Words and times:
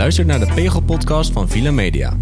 luistert 0.00 0.26
naar 0.26 0.38
de 0.38 0.52
Pegel-podcast 0.54 1.32
van 1.32 1.48
Villa 1.48 1.70
Media. 1.70 2.16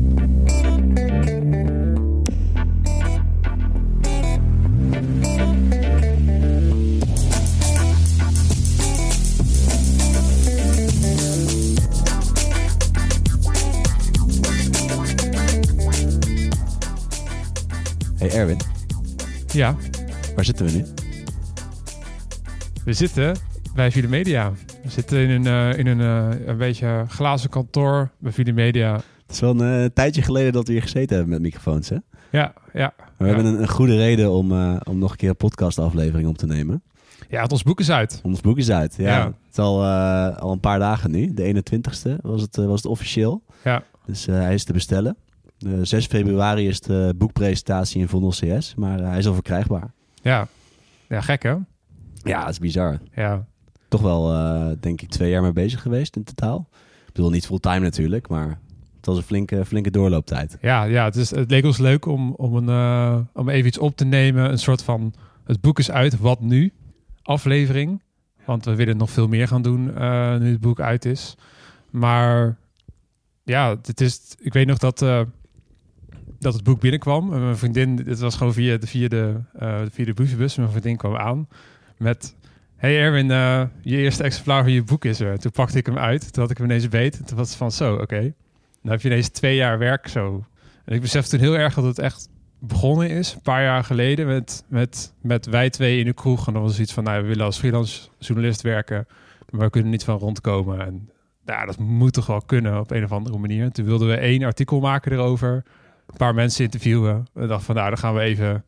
Hey 18.18 18.30
Erwin, 18.30 18.60
Ja, 19.52 19.76
waar 20.34 20.44
zitten 20.44 20.66
we 20.66 20.72
nu? 20.72 20.84
we 22.84 22.92
zitten 22.92 23.36
bij 23.74 23.90
Vide 23.90 24.08
Media. 24.08 24.52
We 24.82 24.90
zitten 24.90 25.18
in 25.18 25.30
een, 25.30 25.46
eh, 25.72 25.78
in 25.78 25.86
een, 25.86 26.00
eh, 26.00 26.46
een 26.46 26.56
beetje 26.56 27.04
glazen 27.08 27.50
kantoor 27.50 28.10
bij 28.18 28.32
Vide 28.32 28.52
Media. 28.52 28.94
Het 28.94 29.30
is 29.36 29.40
wel 29.40 29.60
een 29.60 29.82
eh, 29.84 29.90
tijdje 29.94 30.22
geleden 30.22 30.52
dat 30.52 30.66
we 30.66 30.72
hier 30.72 30.82
gezeten 30.82 31.16
hebben 31.16 31.28
met 31.28 31.40
microfoons, 31.42 31.88
hè? 31.88 31.96
Ja, 32.30 32.52
ja. 32.72 32.92
Maar 32.96 33.10
we 33.16 33.24
Ja. 33.26 33.34
hebben 33.34 33.44
een, 33.52 33.60
een 33.62 33.68
goede 33.68 33.96
reden 33.96 34.30
om, 34.30 34.52
om 34.82 34.98
nog 34.98 35.10
een 35.10 35.16
keer 35.16 35.28
een 35.28 35.36
podcastaflevering 35.36 36.28
op 36.28 36.38
te 36.38 36.46
nemen. 36.46 36.82
Ja, 37.28 37.42
het 37.42 37.52
ons 37.52 37.62
boek 37.62 37.80
is 37.80 37.90
uit. 37.90 38.20
Ons 38.22 38.40
boek 38.40 38.58
is 38.58 38.70
uit. 38.70 38.94
Ja, 38.98 39.16
Ja. 39.16 39.24
Het 39.26 39.34
is 39.50 39.58
al, 39.58 39.84
al 40.34 40.52
een 40.52 40.60
paar 40.60 40.78
dagen 40.78 41.10
nu. 41.10 41.34
De 41.34 41.42
21ste 41.42 42.16
was 42.22 42.42
het, 42.42 42.56
was 42.56 42.82
het 42.82 42.86
officieel. 42.90 43.42
Ja. 43.64 43.82
Dus 44.06 44.26
hij 44.26 44.54
is 44.54 44.64
te 44.64 44.72
bestellen. 44.72 45.16
Eh 45.66 45.72
6 45.82 46.06
februari 46.06 46.68
is 46.68 46.80
de 46.80 47.14
boekpresentatie 47.16 48.00
in 48.00 48.08
Vondel 48.08 48.30
CS, 48.30 48.74
maar 48.74 48.98
hij 48.98 49.18
is 49.18 49.26
al 49.26 49.34
verkrijgbaar. 49.34 49.90
Ja. 50.22 50.48
Ja, 51.08 51.20
gek 51.20 51.42
hè? 51.42 51.54
Ja, 52.22 52.40
dat 52.40 52.48
is 52.50 52.58
bizar. 52.58 52.98
Ja. 53.14 53.46
Toch 53.88 54.00
wel, 54.00 54.32
eh, 54.32 54.70
denk 54.80 55.00
ik, 55.00 55.08
twee 55.08 55.30
jaar 55.30 55.42
mee 55.42 55.52
bezig 55.52 55.82
geweest 55.82 56.16
in 56.16 56.24
totaal. 56.24 56.68
Ik 57.06 57.12
bedoel, 57.12 57.30
niet 57.30 57.46
fulltime 57.46 57.78
natuurlijk, 57.78 58.28
maar 58.28 58.48
het 58.96 59.06
was 59.06 59.16
een 59.16 59.22
flinke, 59.22 59.64
flinke 59.64 59.90
doorlooptijd. 59.90 60.58
Ja, 60.60 60.84
ja 60.84 61.04
het, 61.04 61.16
is, 61.16 61.30
het 61.30 61.50
leek 61.50 61.64
ons 61.64 61.78
leuk 61.78 62.06
om, 62.06 62.32
om, 62.32 62.56
een, 62.56 62.68
eh, 62.68 63.18
om 63.32 63.48
even 63.48 63.66
iets 63.66 63.78
op 63.78 63.96
te 63.96 64.04
nemen. 64.04 64.50
Een 64.50 64.58
soort 64.58 64.82
van, 64.82 65.14
het 65.44 65.60
boek 65.60 65.78
is 65.78 65.90
uit, 65.90 66.18
wat 66.18 66.40
nu? 66.40 66.72
Aflevering. 67.22 68.02
Want 68.44 68.64
we 68.64 68.74
willen 68.74 68.96
nog 68.96 69.10
veel 69.10 69.28
meer 69.28 69.48
gaan 69.48 69.62
doen 69.62 69.94
eh, 69.94 70.36
nu 70.36 70.50
het 70.50 70.60
boek 70.60 70.80
uit 70.80 71.04
is. 71.04 71.34
Maar 71.90 72.56
ja, 73.44 73.76
het 73.82 74.00
is, 74.00 74.20
ik 74.38 74.52
weet 74.52 74.66
nog 74.66 74.78
dat, 74.78 75.02
dat 76.38 76.54
het 76.54 76.62
boek 76.62 76.80
binnenkwam. 76.80 77.32
En 77.32 77.40
mijn 77.40 77.56
vriendin, 77.56 77.96
dit 77.96 78.18
was 78.18 78.36
gewoon 78.36 78.52
via 78.52 78.76
de, 78.76 78.86
via 78.86 79.08
de, 79.08 79.34
eh, 79.58 79.80
via 79.90 80.04
de 80.04 80.14
brievenbus. 80.14 80.56
Mijn 80.56 80.70
vriendin 80.70 80.96
kwam 80.96 81.16
aan 81.16 81.48
met... 81.96 82.36
Hey 82.78 83.00
Erwin, 83.00 83.30
eh, 83.30 83.62
je 83.80 83.96
eerste 83.96 84.22
exemplaar 84.22 84.62
van 84.62 84.72
je 84.72 84.82
boek 84.82 85.04
is 85.04 85.20
er. 85.20 85.38
Toen 85.38 85.50
pakte 85.50 85.78
ik 85.78 85.86
hem 85.86 85.98
uit. 85.98 86.32
Toen 86.32 86.42
had 86.42 86.50
ik 86.50 86.56
hem 86.56 86.66
ineens 86.66 86.88
beet. 86.88 87.26
Toen 87.26 87.36
was 87.36 87.48
het 87.48 87.56
van 87.56 87.72
zo, 87.72 87.94
oké. 87.94 88.20
Dan 88.82 88.92
heb 88.92 89.00
je 89.00 89.08
ineens 89.08 89.28
twee 89.28 89.56
jaar 89.56 89.78
werk 89.78 90.08
zo. 90.08 90.44
En 90.84 90.94
ik 90.94 91.00
besefte 91.00 91.30
toen 91.30 91.46
heel 91.46 91.58
erg 91.58 91.74
dat 91.74 91.84
het 91.84 91.98
echt 91.98 92.28
begonnen 92.58 93.10
is. 93.10 93.34
Een 93.34 93.42
paar 93.42 93.62
jaar 93.62 93.84
geleden 93.84 94.26
met, 94.26 94.64
met, 94.68 95.14
met 95.20 95.46
wij 95.46 95.70
twee 95.70 95.98
in 95.98 96.04
de 96.04 96.12
kroeg. 96.12 96.46
En 96.46 96.52
dan 96.52 96.62
was 96.62 96.80
iets 96.80 96.92
van, 96.92 97.04
nou, 97.04 97.22
we 97.22 97.28
willen 97.28 97.44
als 97.44 97.58
freelance 97.58 98.08
journalist 98.18 98.62
werken. 98.62 99.06
Maar 99.50 99.60
we 99.60 99.70
kunnen 99.70 99.90
niet 99.90 100.04
van 100.04 100.18
rondkomen. 100.18 100.80
En 100.86 101.10
ja, 101.44 101.64
dat 101.64 101.78
moet 101.78 102.12
toch 102.12 102.26
wel 102.26 102.42
kunnen 102.42 102.80
op 102.80 102.90
een 102.90 103.04
of 103.04 103.12
andere 103.12 103.38
manier. 103.38 103.70
Toen 103.70 103.84
wilden 103.84 104.08
we 104.08 104.16
één 104.16 104.42
artikel 104.42 104.80
maken 104.80 105.12
erover. 105.12 105.64
Een 106.06 106.16
paar 106.16 106.34
mensen 106.34 106.64
interviewen. 106.64 107.26
We 107.32 107.46
dachten 107.46 107.66
van, 107.66 107.74
nou, 107.74 107.88
dan 107.88 107.98
gaan 107.98 108.14
we 108.14 108.20
even... 108.20 108.64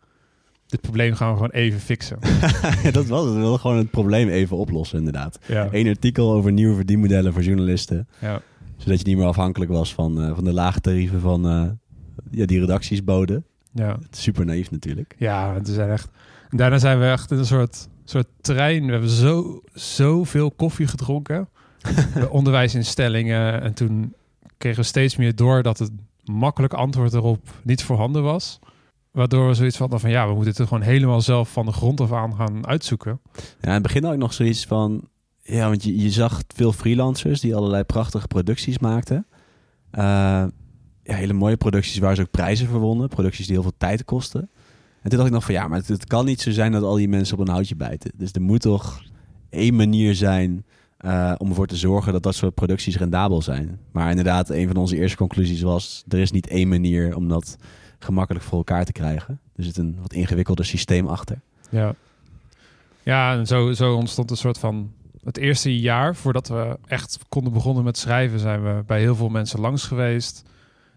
Dit 0.71 0.81
probleem 0.81 1.15
gaan 1.15 1.29
we 1.29 1.35
gewoon 1.35 1.51
even 1.51 1.81
fixen. 1.81 2.19
Dat 2.93 3.07
was 3.07 3.25
het. 3.25 3.35
We 3.35 3.41
wilden 3.41 3.61
gewoon 3.61 3.77
het 3.77 3.91
probleem 3.91 4.29
even 4.29 4.57
oplossen, 4.57 4.99
inderdaad. 4.99 5.39
Ja, 5.47 5.69
Eén 5.71 5.89
artikel 5.89 6.33
over 6.33 6.53
nieuwe 6.53 6.75
verdienmodellen 6.75 7.33
voor 7.33 7.43
journalisten. 7.43 8.09
ja, 8.19 8.41
Zodat 8.77 8.99
je 9.01 9.07
niet 9.07 9.17
meer 9.17 9.27
afhankelijk 9.27 9.71
was 9.71 9.95
van, 9.95 10.23
eh, 10.23 10.35
van 10.35 10.45
de 10.45 10.53
lage 10.53 10.81
tarieven 10.81 11.21
van 11.21 11.47
eh, 11.49 11.65
ja, 12.31 12.47
die 12.47 12.61
redacties 12.61 13.05
boden. 13.05 13.45
ja. 13.73 13.99
Super 14.11 14.45
naïef 14.45 14.71
natuurlijk. 14.71 15.15
Ja, 15.19 15.55
het 15.55 15.69
zijn 15.69 15.91
echt. 15.91 16.09
Daarna 16.51 16.79
zijn 16.79 16.99
we 16.99 17.05
echt 17.07 17.31
in 17.31 17.39
een 17.39 17.47
soort, 17.47 17.89
soort 18.05 18.27
trein. 18.41 18.85
We 18.87 18.93
hebben 18.93 19.11
zo, 19.11 19.61
zoveel 19.73 20.51
koffie 20.51 20.87
gedronken. 20.87 21.49
De 22.15 22.31
onderwijsinstellingen. 22.31 23.63
En 23.63 23.75
toen 23.75 24.15
kregen 24.59 24.81
we 24.81 24.87
steeds 24.87 25.17
meer 25.17 25.35
door 25.35 25.63
dat 25.63 25.79
het 25.79 25.91
makkelijk 26.25 26.73
antwoord 26.75 27.13
erop 27.15 27.49
niet 27.63 27.83
voorhanden 27.83 28.23
was. 28.23 28.59
Waardoor 29.11 29.49
we 29.49 29.55
zoiets 29.55 29.79
hadden 29.79 30.01
van 30.01 30.11
ja, 30.11 30.29
we 30.29 30.35
moeten 30.35 30.55
het 30.57 30.69
gewoon 30.69 30.83
helemaal 30.83 31.21
zelf 31.21 31.53
van 31.53 31.67
de 31.67 31.73
grond 31.73 32.01
af 32.01 32.13
aan 32.13 32.35
gaan 32.35 32.67
uitzoeken. 32.67 33.21
Ja, 33.35 33.43
in 33.61 33.73
het 33.73 33.83
begin 33.83 34.05
had 34.05 34.13
ik 34.13 34.19
nog 34.19 34.33
zoiets 34.33 34.67
van... 34.67 35.09
Ja, 35.43 35.69
want 35.69 35.85
je, 35.85 35.97
je 35.97 36.11
zag 36.11 36.43
veel 36.55 36.73
freelancers 36.73 37.41
die 37.41 37.55
allerlei 37.55 37.83
prachtige 37.83 38.27
producties 38.27 38.79
maakten. 38.79 39.27
Eh, 39.91 40.03
ja, 41.03 41.15
hele 41.15 41.33
mooie 41.33 41.57
producties 41.57 41.99
waar 41.99 42.15
ze 42.15 42.21
ook 42.21 42.31
prijzen 42.31 42.69
voor 42.69 42.81
wonnen. 42.81 43.09
Producties 43.09 43.47
die 43.47 43.55
heel 43.55 43.63
veel 43.63 43.77
tijd 43.79 44.05
kosten. 44.05 44.51
En 45.03 45.09
toen 45.09 45.19
dacht 45.19 45.27
ik 45.27 45.35
nog 45.35 45.45
van 45.45 45.55
ja, 45.55 45.69
maar 45.69 45.79
het, 45.79 45.89
het 45.89 46.07
kan 46.07 46.25
niet 46.25 46.41
zo 46.41 46.51
zijn 46.51 46.73
dat 46.73 46.83
al 46.83 46.95
die 46.95 47.09
mensen 47.09 47.39
op 47.39 47.47
een 47.47 47.53
houtje 47.53 47.77
bijten. 47.77 48.13
Dus 48.15 48.33
er 48.33 48.43
moet 48.43 48.61
toch 48.61 49.03
één 49.51 49.77
manier 49.77 50.15
zijn 50.15 50.65
eh, 50.97 51.35
om 51.39 51.49
ervoor 51.49 51.67
te 51.67 51.77
zorgen 51.77 52.13
dat 52.13 52.23
dat 52.23 52.35
soort 52.35 52.55
producties 52.55 52.97
rendabel 52.97 53.43
zijn. 53.43 53.79
Maar 53.93 54.11
inderdaad, 54.11 54.51
een 54.51 54.67
van 54.67 54.77
onze 54.77 54.97
eerste 54.97 55.17
conclusies 55.17 55.63
was... 55.63 56.05
er 56.09 56.19
is 56.19 56.31
niet 56.31 56.49
één 56.49 56.69
manier 56.69 57.17
om 57.17 57.29
dat 57.29 57.57
gemakkelijk 58.05 58.45
voor 58.45 58.59
elkaar 58.59 58.85
te 58.85 58.93
krijgen. 58.93 59.41
Er 59.57 59.65
zit 59.65 59.77
een 59.77 59.99
wat 60.01 60.13
ingewikkelder 60.13 60.65
systeem 60.65 61.07
achter. 61.07 61.41
Ja, 61.71 61.95
ja 63.03 63.33
en 63.33 63.47
zo, 63.47 63.73
zo 63.73 63.95
ontstond 63.95 64.31
een 64.31 64.37
soort 64.37 64.59
van... 64.59 64.93
Het 65.25 65.37
eerste 65.37 65.81
jaar 65.81 66.17
voordat 66.17 66.49
we 66.49 66.79
echt 66.87 67.19
konden 67.29 67.53
begonnen 67.53 67.85
met 67.85 67.99
schrijven... 67.99 68.39
zijn 68.39 68.63
we 68.63 68.83
bij 68.87 69.01
heel 69.01 69.15
veel 69.15 69.29
mensen 69.29 69.61
langs 69.61 69.85
geweest... 69.85 70.43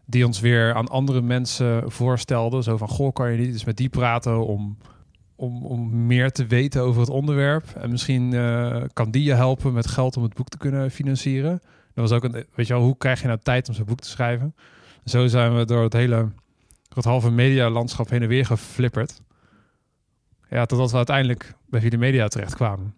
die 0.06 0.26
ons 0.26 0.40
weer 0.40 0.74
aan 0.74 0.88
andere 0.88 1.22
mensen 1.22 1.92
voorstelden. 1.92 2.64
Zo 2.64 2.78
van, 2.78 2.88
goh, 2.88 3.14
kan 3.14 3.32
je 3.32 3.38
niet 3.38 3.48
eens 3.48 3.64
met 3.64 3.78
die 3.78 3.90
praten... 3.90 4.46
om, 4.46 4.78
om, 5.36 5.66
om 5.66 6.06
meer 6.06 6.32
te 6.32 6.46
weten 6.46 6.82
over 6.82 7.02
het 7.02 7.10
onderwerp. 7.10 7.66
En 7.76 7.90
misschien 7.90 8.34
eh, 8.34 8.84
kan 8.94 9.12
die 9.12 9.24
je 9.24 9.34
helpen 9.34 9.74
met 9.74 9.88
geld 9.88 10.18
om 10.18 10.24
het 10.24 10.34
boek 10.34 10.50
te 10.50 10.58
kunnen 10.58 10.92
financieren. 10.92 11.62
Dat 11.94 12.10
was 12.10 12.12
ook 12.12 12.24
een, 12.24 12.46
weet 12.56 12.68
je 12.68 12.74
wel, 12.74 12.84
hoe 12.84 12.98
krijg 12.98 13.22
je 13.22 13.28
nou 13.28 13.40
tijd 13.44 13.68
om 13.68 13.74
zo'n 13.74 13.86
boek 13.86 14.00
te 14.00 14.10
schrijven? 14.10 14.56
Zo 15.06 15.28
zijn 15.28 15.58
we 15.58 15.66
door 15.66 15.84
het 15.84 15.94
hele, 15.94 16.30
door 16.94 17.04
het 17.04 17.12
halve 17.12 17.32
medialandschap 17.32 18.10
heen 18.10 18.22
en 18.22 18.28
weer 18.28 18.46
geflipperd. 18.46 19.22
Ja, 20.50 20.66
totdat 20.66 20.92
we 20.92 20.98
uiteindelijk 20.98 21.54
bij 21.66 21.82
Vide 21.82 21.98
Media 21.98 22.28
terechtkwamen. 22.28 22.94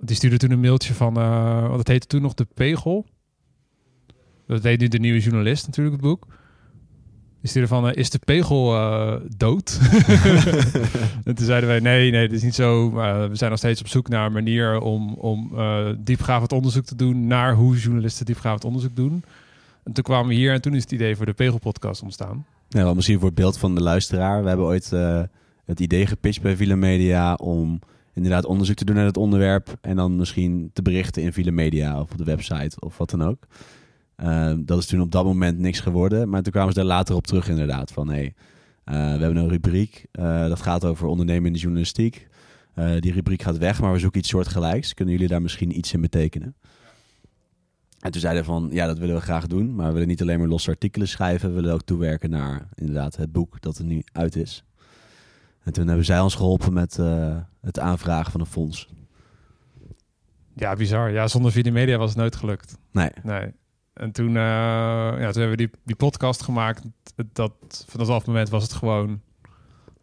Die 0.00 0.16
stuurde 0.16 0.36
toen 0.36 0.50
een 0.50 0.60
mailtje 0.60 0.94
van, 0.94 1.16
eh 1.16 1.68
wat 1.68 1.78
het 1.78 1.88
heette 1.88 2.06
toen 2.06 2.22
nog 2.22 2.34
de 2.34 2.46
Pegel. 2.54 3.06
Dat 4.46 4.62
deed 4.62 4.80
nu 4.80 4.88
de 4.88 4.98
nieuwe 4.98 5.20
journalist 5.20 5.66
natuurlijk, 5.66 5.96
het 5.96 6.04
boek. 6.04 6.26
Die 7.40 7.48
stuurde 7.50 7.68
van, 7.68 7.88
eh, 7.88 7.96
is 7.96 8.10
de 8.10 8.18
Pegel 8.18 8.74
eh, 8.74 9.20
dood? 9.36 9.80
en 11.24 11.34
toen 11.34 11.46
zeiden 11.46 11.68
wij, 11.68 11.80
nee, 11.80 12.10
nee, 12.10 12.26
dat 12.26 12.36
is 12.36 12.42
niet 12.42 12.54
zo. 12.54 12.92
We 13.28 13.28
zijn 13.32 13.50
nog 13.50 13.58
steeds 13.58 13.80
op 13.80 13.88
zoek 13.88 14.08
naar 14.08 14.26
een 14.26 14.32
manier 14.32 14.80
om, 14.80 15.14
om 15.14 15.52
diepgravend 15.98 16.52
onderzoek 16.52 16.84
te 16.84 16.96
doen... 16.96 17.26
naar 17.26 17.54
hoe 17.54 17.76
journalisten 17.76 18.26
diepgravend 18.26 18.64
onderzoek 18.64 18.96
doen. 18.96 19.24
En 19.84 19.92
toen 19.92 20.04
kwamen 20.04 20.28
we 20.28 20.34
hier 20.34 20.52
en 20.52 20.60
toen 20.60 20.74
is 20.74 20.82
het 20.82 20.92
idee 20.92 21.16
voor 21.16 21.26
de 21.26 21.32
Pegel-podcast 21.32 22.02
ontstaan. 22.02 22.46
Ja, 22.68 22.82
wel 22.82 22.94
misschien 22.94 23.18
voor 23.18 23.26
het 23.26 23.34
beeld 23.36 23.58
van 23.58 23.74
de 23.74 23.82
luisteraar. 23.82 24.42
We 24.42 24.48
hebben 24.48 24.66
ooit 24.66 24.92
eh, 24.92 25.22
het 25.64 25.80
idee 25.80 26.06
gepitcht 26.06 26.42
bij 26.42 26.56
Villa 26.56 26.76
Media 26.76 27.34
om 27.34 27.78
inderdaad 28.14 28.44
onderzoek 28.44 28.76
te 28.76 28.84
doen 28.84 28.94
naar 28.94 29.04
het 29.04 29.16
onderwerp. 29.16 29.76
En 29.80 29.96
dan 29.96 30.16
misschien 30.16 30.70
te 30.72 30.82
berichten 30.82 31.22
in 31.22 31.32
Villa 31.32 31.52
Media 31.52 32.00
of 32.00 32.10
op 32.12 32.18
de 32.18 32.24
website 32.24 32.80
of 32.80 32.98
wat 32.98 33.10
dan 33.10 33.22
ook. 33.22 33.46
Eh, 34.16 34.52
dat 34.58 34.78
is 34.78 34.86
toen 34.86 35.00
op 35.00 35.12
dat 35.12 35.24
moment 35.24 35.58
niks 35.58 35.80
geworden. 35.80 36.28
Maar 36.28 36.42
toen 36.42 36.52
kwamen 36.52 36.72
ze 36.72 36.78
daar 36.78 36.88
later 36.88 37.14
op 37.14 37.26
terug 37.26 37.48
inderdaad. 37.48 37.92
Van 37.92 38.08
hey, 38.08 38.34
eh, 38.84 38.94
we 38.94 39.00
hebben 39.00 39.36
een 39.36 39.48
rubriek. 39.48 40.06
dat 40.12 40.60
gaat 40.60 40.84
over 40.84 41.06
ondernemen 41.06 41.46
in 41.46 41.52
de 41.52 41.58
journalistiek. 41.58 42.26
Die 42.98 43.12
rubriek 43.12 43.42
gaat 43.42 43.58
weg, 43.58 43.80
maar 43.80 43.92
we 43.92 43.98
zoeken 43.98 44.20
iets 44.20 44.28
soortgelijks. 44.28 44.94
Kunnen 44.94 45.14
jullie 45.14 45.28
daar 45.28 45.42
misschien 45.42 45.78
iets 45.78 45.92
in 45.92 46.00
betekenen? 46.00 46.54
En 48.04 48.10
toen 48.10 48.20
zeiden 48.20 48.44
van, 48.44 48.68
ja, 48.72 48.86
dat 48.86 48.98
willen 48.98 49.14
we 49.14 49.20
graag 49.20 49.46
doen. 49.46 49.74
Maar 49.74 49.86
we 49.86 49.92
willen 49.92 50.08
niet 50.08 50.22
alleen 50.22 50.38
maar 50.38 50.48
losse 50.48 50.70
artikelen 50.70 51.08
schrijven. 51.08 51.48
We 51.48 51.54
willen 51.54 51.72
ook 51.72 51.82
toewerken 51.82 52.30
naar 52.30 52.68
inderdaad 52.74 53.16
het 53.16 53.32
boek 53.32 53.60
dat 53.60 53.78
er 53.78 53.84
nu 53.84 54.02
uit 54.12 54.36
is. 54.36 54.64
En 55.62 55.72
toen 55.72 55.86
hebben 55.86 56.04
zij 56.04 56.20
ons 56.20 56.34
geholpen 56.34 56.72
met 56.72 56.98
eh, 56.98 57.36
het 57.60 57.78
aanvragen 57.78 58.32
van 58.32 58.40
een 58.40 58.46
fonds. 58.46 58.88
Ja, 60.54 60.74
bizar. 60.74 61.10
Ja, 61.10 61.28
zonder 61.28 61.52
Vide 61.52 61.70
Media 61.70 61.96
was 61.96 62.08
het 62.08 62.18
nooit 62.18 62.36
gelukt. 62.36 62.78
Nee, 62.92 63.10
Nee. 63.22 63.52
En 63.92 64.12
toen, 64.12 64.28
eh, 64.28 64.34
ja, 64.34 65.30
toen 65.30 65.42
hebben 65.42 65.50
we 65.50 65.56
die, 65.56 65.70
die 65.84 65.96
podcast 65.96 66.42
gemaakt. 66.42 66.82
Dat, 67.32 67.84
vanaf 67.88 68.06
dat 68.06 68.26
moment 68.26 68.48
was 68.48 68.62
het 68.62 68.72
gewoon 68.72 69.08
een 69.08 69.20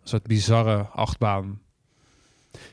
soort 0.04 0.28
bizarre 0.28 0.84
achtbaan. 0.84 1.60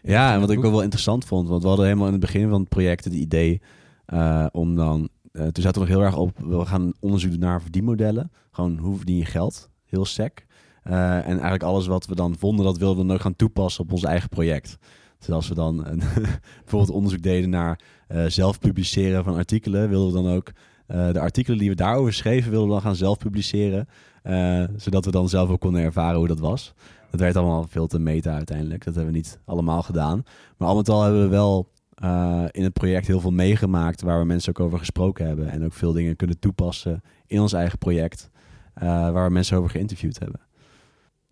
Ja, 0.03 0.33
en 0.33 0.41
wat 0.41 0.51
ik 0.51 0.65
ook 0.65 0.73
wel 0.73 0.83
interessant 0.83 1.25
vond, 1.25 1.49
want 1.49 1.63
we 1.63 1.69
hadden 1.69 1.87
helemaal 1.87 2.07
in 2.07 2.13
het 2.13 2.23
begin 2.23 2.49
van 2.49 2.61
het 2.61 2.69
project 2.69 3.05
het 3.05 3.15
idee 3.15 3.61
eh, 4.09 4.47
om 4.53 4.77
dan, 4.77 5.09
eh, 5.39 5.47
toen 5.47 5.63
zaten 5.63 5.83
we 5.83 5.89
nog 5.89 5.97
heel 5.97 6.07
erg 6.07 6.17
op, 6.17 6.39
we 6.39 6.65
gaan 6.65 6.93
onderzoek 7.01 7.31
doen 7.31 7.41
naar 7.41 7.63
verdienmodellen. 7.63 8.31
Gewoon 8.51 8.79
hoe 8.79 8.97
verdien 8.97 9.17
je 9.17 9.25
geld, 9.25 9.71
heel 9.85 10.05
sec. 10.05 10.47
Eh, 10.83 11.17
en 11.17 11.25
eigenlijk 11.25 11.63
alles 11.63 11.87
wat 11.87 12.07
we 12.07 12.15
dan 12.15 12.37
vonden, 12.39 12.65
dat 12.65 12.79
wilden 12.79 12.99
we 12.99 13.07
dan 13.07 13.17
ook 13.17 13.23
gaan 13.23 13.37
toepassen 13.37 13.85
op 13.85 13.93
ons 13.93 14.05
eigen 14.05 14.29
project. 14.29 14.79
Dus 15.19 15.31
als 15.31 15.49
we 15.49 15.55
dan 15.55 15.87
een, 15.87 16.03
bijvoorbeeld 16.63 16.91
onderzoek 16.91 17.23
deden 17.23 17.51
naar 17.51 17.81
uh, 18.09 18.25
zelf 18.27 18.59
publiceren 18.59 19.25
van 19.25 19.35
artikelen, 19.35 19.89
wilden 19.89 20.13
we 20.13 20.23
dan 20.23 20.37
ook 20.37 20.53
uh, 20.89 21.13
de 21.13 21.21
artikelen 21.21 21.59
die 21.59 21.69
we 21.69 21.75
daarover 21.75 22.13
schreven, 22.13 22.51
wilden 22.51 22.69
we 22.69 22.75
dan 22.75 22.83
gaan 22.83 22.97
zelf 22.97 23.19
publiceren. 23.19 23.89
Uh, 24.23 24.65
zodat 24.77 25.05
we 25.05 25.11
dan 25.11 25.29
zelf 25.29 25.51
ook 25.51 25.61
konden 25.61 25.83
ervaren 25.83 26.19
hoe 26.19 26.29
dat 26.29 26.39
was. 26.39 26.75
Dat 27.11 27.21
werd 27.21 27.37
allemaal 27.37 27.67
veel 27.69 27.87
te 27.87 27.99
meta 27.99 28.35
uiteindelijk. 28.35 28.85
Dat 28.85 28.95
hebben 28.95 29.13
we 29.13 29.19
niet 29.19 29.39
allemaal 29.45 29.83
gedaan. 29.83 30.23
Maar 30.57 30.69
al 30.69 30.77
met 30.77 30.89
al 30.89 31.03
hebben 31.03 31.23
we 31.23 31.29
wel 31.29 31.69
uh, 32.05 32.45
in 32.51 32.63
het 32.63 32.73
project 32.73 33.07
heel 33.07 33.21
veel 33.21 33.31
meegemaakt 33.31 34.03
waar 34.03 34.19
we 34.19 34.25
mensen 34.25 34.51
ook 34.51 34.61
over 34.61 34.79
gesproken 34.79 35.27
hebben. 35.27 35.51
En 35.51 35.65
ook 35.65 35.73
veel 35.73 35.93
dingen 35.93 36.17
kunnen 36.17 36.39
toepassen 36.39 37.03
in 37.27 37.41
ons 37.41 37.53
eigen 37.53 37.79
project. 37.79 38.31
waar 38.81 39.27
we 39.27 39.33
mensen 39.33 39.57
over 39.57 39.71
geïnterviewd 39.71 40.19
hebben. 40.19 40.41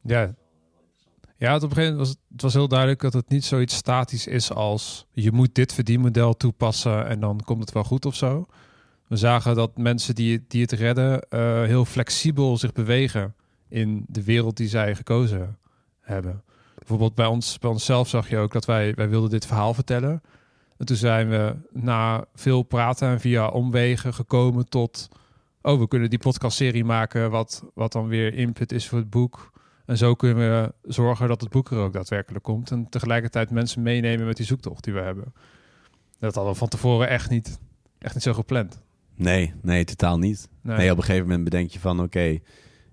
Ja, 0.02 0.34
ja, 1.38 1.54
op 1.54 1.62
een 1.62 1.68
gegeven 1.68 1.92
moment 1.92 1.98
was 1.98 2.08
het, 2.08 2.42
was 2.42 2.54
heel 2.54 2.68
duidelijk 2.68 3.00
dat 3.00 3.12
het 3.12 3.28
niet 3.28 3.44
zoiets 3.44 3.74
statisch 3.76 4.26
is 4.26 4.52
als 4.52 5.06
je 5.12 5.32
moet 5.32 5.54
dit 5.54 5.72
verdienmodel 5.72 6.36
toepassen 6.36 7.06
en 7.06 7.20
dan 7.20 7.40
komt 7.44 7.60
het 7.60 7.72
wel 7.72 7.84
goed 7.84 8.06
of 8.06 8.14
zo. 8.14 8.46
We 9.06 9.16
zagen 9.16 9.54
dat 9.54 9.76
mensen 9.76 10.14
die, 10.14 10.44
die 10.48 10.62
het 10.62 10.72
redden 10.72 11.26
uh, 11.30 11.62
heel 11.62 11.84
flexibel 11.84 12.56
zich 12.56 12.72
bewegen 12.72 13.34
in 13.68 14.04
de 14.08 14.24
wereld 14.24 14.56
die 14.56 14.68
zij 14.68 14.94
gekozen 14.94 15.58
hebben. 16.00 16.42
Bijvoorbeeld 16.78 17.14
bij 17.14 17.26
ons, 17.26 17.58
bij 17.58 17.70
onszelf 17.70 18.08
zag 18.08 18.28
je 18.28 18.38
ook 18.38 18.52
dat 18.52 18.64
wij, 18.64 18.94
wij 18.94 19.08
wilden 19.08 19.30
dit 19.30 19.46
verhaal 19.46 19.74
vertellen. 19.74 20.22
En 20.78 20.86
toen 20.86 20.96
zijn 20.96 21.28
we 21.28 21.56
na 21.72 22.24
veel 22.34 22.62
praten 22.62 23.08
en 23.08 23.20
via 23.20 23.48
omwegen 23.48 24.14
gekomen 24.14 24.68
tot... 24.68 25.08
oh, 25.62 25.78
we 25.78 25.88
kunnen 25.88 26.10
die 26.10 26.18
podcastserie 26.18 26.84
maken 26.84 27.30
wat, 27.30 27.64
wat 27.74 27.92
dan 27.92 28.08
weer 28.08 28.34
input 28.34 28.72
is 28.72 28.88
voor 28.88 28.98
het 28.98 29.10
boek. 29.10 29.52
En 29.86 29.96
zo 29.96 30.14
kunnen 30.14 30.36
we 30.50 30.92
zorgen 30.92 31.28
dat 31.28 31.40
het 31.40 31.50
boek 31.50 31.70
er 31.70 31.78
ook 31.78 31.92
daadwerkelijk 31.92 32.44
komt. 32.44 32.70
En 32.70 32.88
tegelijkertijd 32.88 33.50
mensen 33.50 33.82
meenemen 33.82 34.26
met 34.26 34.36
die 34.36 34.46
zoektocht 34.46 34.84
die 34.84 34.94
we 34.94 35.00
hebben. 35.00 35.32
Dat 36.18 36.34
hadden 36.34 36.52
we 36.52 36.58
van 36.58 36.68
tevoren 36.68 37.08
echt 37.08 37.30
niet, 37.30 37.58
echt 37.98 38.14
niet 38.14 38.22
zo 38.22 38.32
gepland. 38.32 38.82
Nee, 39.14 39.54
nee, 39.62 39.84
totaal 39.84 40.18
niet. 40.18 40.48
Nee, 40.60 40.76
nee 40.76 40.90
op 40.90 40.96
een 40.96 41.04
gegeven 41.04 41.26
moment 41.26 41.44
bedenk 41.44 41.70
je 41.70 41.80
van 41.80 42.00
oké, 42.00 42.38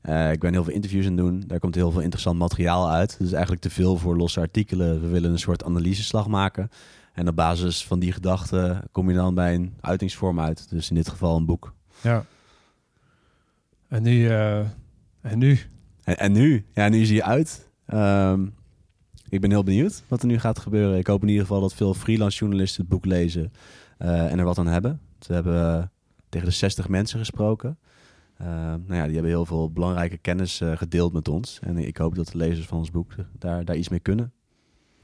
uh, 0.04 0.32
ik 0.32 0.40
ben 0.40 0.54
heel 0.54 0.64
veel 0.64 0.74
interviews 0.74 1.06
aan 1.06 1.16
doen. 1.16 1.44
Daar 1.48 1.60
komt 1.60 1.76
heel 1.76 1.92
veel 1.92 2.02
interessant 2.02 2.38
materiaal 2.38 2.90
uit. 2.92 3.16
Dus 3.20 3.32
eigenlijk 3.32 3.62
te 3.62 3.70
veel 3.70 3.98
voor 3.98 4.16
losse 4.18 4.40
artikelen. 4.40 5.02
We 5.02 5.08
willen 5.08 5.32
een 5.32 5.40
soort 5.40 5.64
analyseslag 5.64 6.28
maken. 6.28 6.70
En 7.13 7.27
op 7.27 7.36
basis 7.36 7.86
van 7.86 8.00
die 8.00 8.12
gedachten 8.12 8.83
kom 8.92 9.10
je 9.10 9.15
dan 9.15 9.36
bij 9.36 9.54
een 9.54 9.74
uitingsvorm 9.81 10.39
uit. 10.39 10.69
Dus 10.69 10.89
in 10.89 10.95
dit 10.95 11.10
geval 11.10 11.38
een 11.38 11.45
boek. 11.45 11.74
Ja. 12.01 12.25
En 13.88 14.04
nu? 14.04 14.27
Uh, 14.27 14.60
en 15.21 15.38
nu? 15.38 15.60
En, 16.04 16.18
en, 16.18 16.31
nu? 16.31 16.65
Ja, 16.74 16.89
nu 16.89 17.01
is 17.01 17.10
hij 17.10 17.24
uit. 17.24 17.69
Um, 17.94 18.54
ik 19.30 19.42
ben 19.42 19.50
heel 19.50 19.63
benieuwd 19.63 20.04
wat 20.07 20.21
er 20.21 20.27
nu 20.27 20.39
gaat 20.39 20.60
gebeuren. 20.60 20.98
Ik 20.98 21.07
hoop 21.07 21.21
in 21.21 21.27
ieder 21.27 21.45
geval 21.45 21.62
dat 21.62 21.74
veel 21.74 21.94
freelance 21.94 22.38
journalisten 22.38 22.81
het 22.81 22.89
boek 22.89 23.06
lezen 23.06 23.54
uh, 24.00 24.31
en 24.31 24.39
er 24.39 24.45
wat 24.45 24.57
aan 24.57 24.68
hebben. 24.68 25.01
We 25.27 25.33
hebben 25.33 25.92
tegen 26.30 26.48
de 26.48 26.54
60 26.54 26.88
mensen 26.88 27.19
gesproken. 27.19 27.77
Uh, 28.42 28.48
nou 28.48 28.94
ja, 28.94 29.04
die 29.04 29.13
hebben 29.13 29.31
heel 29.31 29.45
veel 29.45 29.71
belangrijke 29.71 30.18
kennis 30.18 30.62
gedeeld 30.75 31.13
met 31.13 31.27
ons. 31.27 31.60
En 31.62 31.77
ik 31.77 31.98
hoop 31.98 32.15
dat 32.15 32.27
de 32.27 32.38
lezers 32.38 32.68
van 32.68 32.77
ons 32.77 32.92
boek 32.92 33.15
daar, 33.38 33.65
daar 33.65 33.75
iets 33.75 33.89
mee 33.89 34.00
kunnen. 34.00 34.33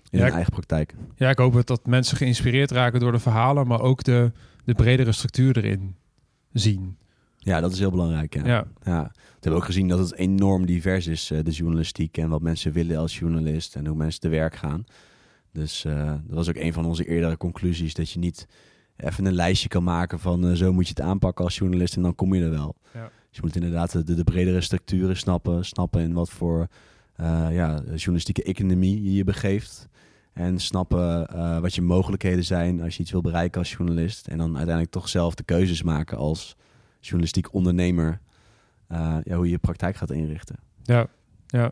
In 0.09 0.19
ja, 0.19 0.25
hun 0.25 0.33
eigen 0.33 0.51
praktijk. 0.51 0.95
Ja, 1.15 1.29
ik 1.29 1.37
hoop 1.37 1.67
dat 1.67 1.85
mensen 1.85 2.17
geïnspireerd 2.17 2.71
raken 2.71 2.99
door 2.99 3.11
de 3.11 3.19
verhalen, 3.19 3.67
maar 3.67 3.81
ook 3.81 4.03
de, 4.03 4.31
de 4.65 4.73
bredere 4.73 5.11
structuur 5.11 5.57
erin 5.57 5.95
zien. 6.51 6.97
Ja, 7.37 7.59
dat 7.59 7.71
is 7.71 7.79
heel 7.79 7.91
belangrijk. 7.91 8.35
Ja. 8.35 8.45
Ja. 8.45 8.67
ja. 8.83 9.03
We 9.13 9.19
hebben 9.39 9.59
ook 9.59 9.65
gezien 9.65 9.87
dat 9.87 9.99
het 9.99 10.15
enorm 10.15 10.65
divers 10.65 11.07
is, 11.07 11.31
uh, 11.31 11.39
de 11.43 11.51
journalistiek. 11.51 12.17
En 12.17 12.29
wat 12.29 12.41
mensen 12.41 12.71
willen 12.71 12.97
als 12.97 13.19
journalist 13.19 13.75
en 13.75 13.87
hoe 13.87 13.95
mensen 13.95 14.21
te 14.21 14.29
werk 14.29 14.55
gaan. 14.55 14.85
Dus 15.51 15.81
dat 15.81 16.35
was 16.35 16.49
ook 16.49 16.55
een 16.55 16.73
van 16.73 16.85
onze 16.85 17.07
eerdere 17.07 17.37
conclusies. 17.37 17.93
Dat 17.93 18.11
je 18.11 18.19
niet 18.19 18.47
even 18.97 19.25
een 19.25 19.33
lijstje 19.33 19.67
kan 19.67 19.83
maken 19.83 20.19
van 20.19 20.57
zo 20.57 20.73
moet 20.73 20.87
je 20.87 20.93
het 20.95 21.05
aanpakken 21.05 21.45
als 21.45 21.57
journalist 21.57 21.95
en 21.95 22.01
dan 22.01 22.15
kom 22.15 22.33
je 22.33 22.43
er 22.43 22.49
wel. 22.49 22.75
Ja. 22.93 23.03
Dus 23.03 23.37
je 23.37 23.41
moet 23.41 23.55
inderdaad 23.55 23.91
de, 23.91 24.13
de 24.13 24.23
bredere 24.23 24.61
structuren 24.61 25.17
snappen, 25.17 25.65
snappen 25.65 26.01
in 26.01 26.13
wat 26.13 26.29
voor 26.29 26.67
ja, 27.51 27.81
journalistieke 27.85 28.43
economie 28.43 29.03
je 29.03 29.13
je 29.13 29.23
begeeft. 29.23 29.87
En 30.33 30.59
snappen 30.59 31.27
uh, 31.35 31.59
wat 31.59 31.75
je 31.75 31.81
mogelijkheden 31.81 32.43
zijn 32.43 32.81
als 32.81 32.95
je 32.95 33.01
iets 33.01 33.11
wil 33.11 33.21
bereiken 33.21 33.59
als 33.59 33.71
journalist. 33.71 34.27
En 34.27 34.37
dan 34.37 34.55
uiteindelijk 34.55 34.91
toch 34.91 35.09
zelf 35.09 35.35
de 35.35 35.43
keuzes 35.43 35.83
maken 35.83 36.17
als 36.17 36.55
journalistiek 36.99 37.53
ondernemer. 37.53 38.19
Uh, 38.91 39.17
ja, 39.23 39.35
hoe 39.35 39.45
je 39.45 39.51
je 39.51 39.57
praktijk 39.57 39.95
gaat 39.95 40.11
inrichten. 40.11 40.55
Ja, 40.83 41.07
ja. 41.47 41.71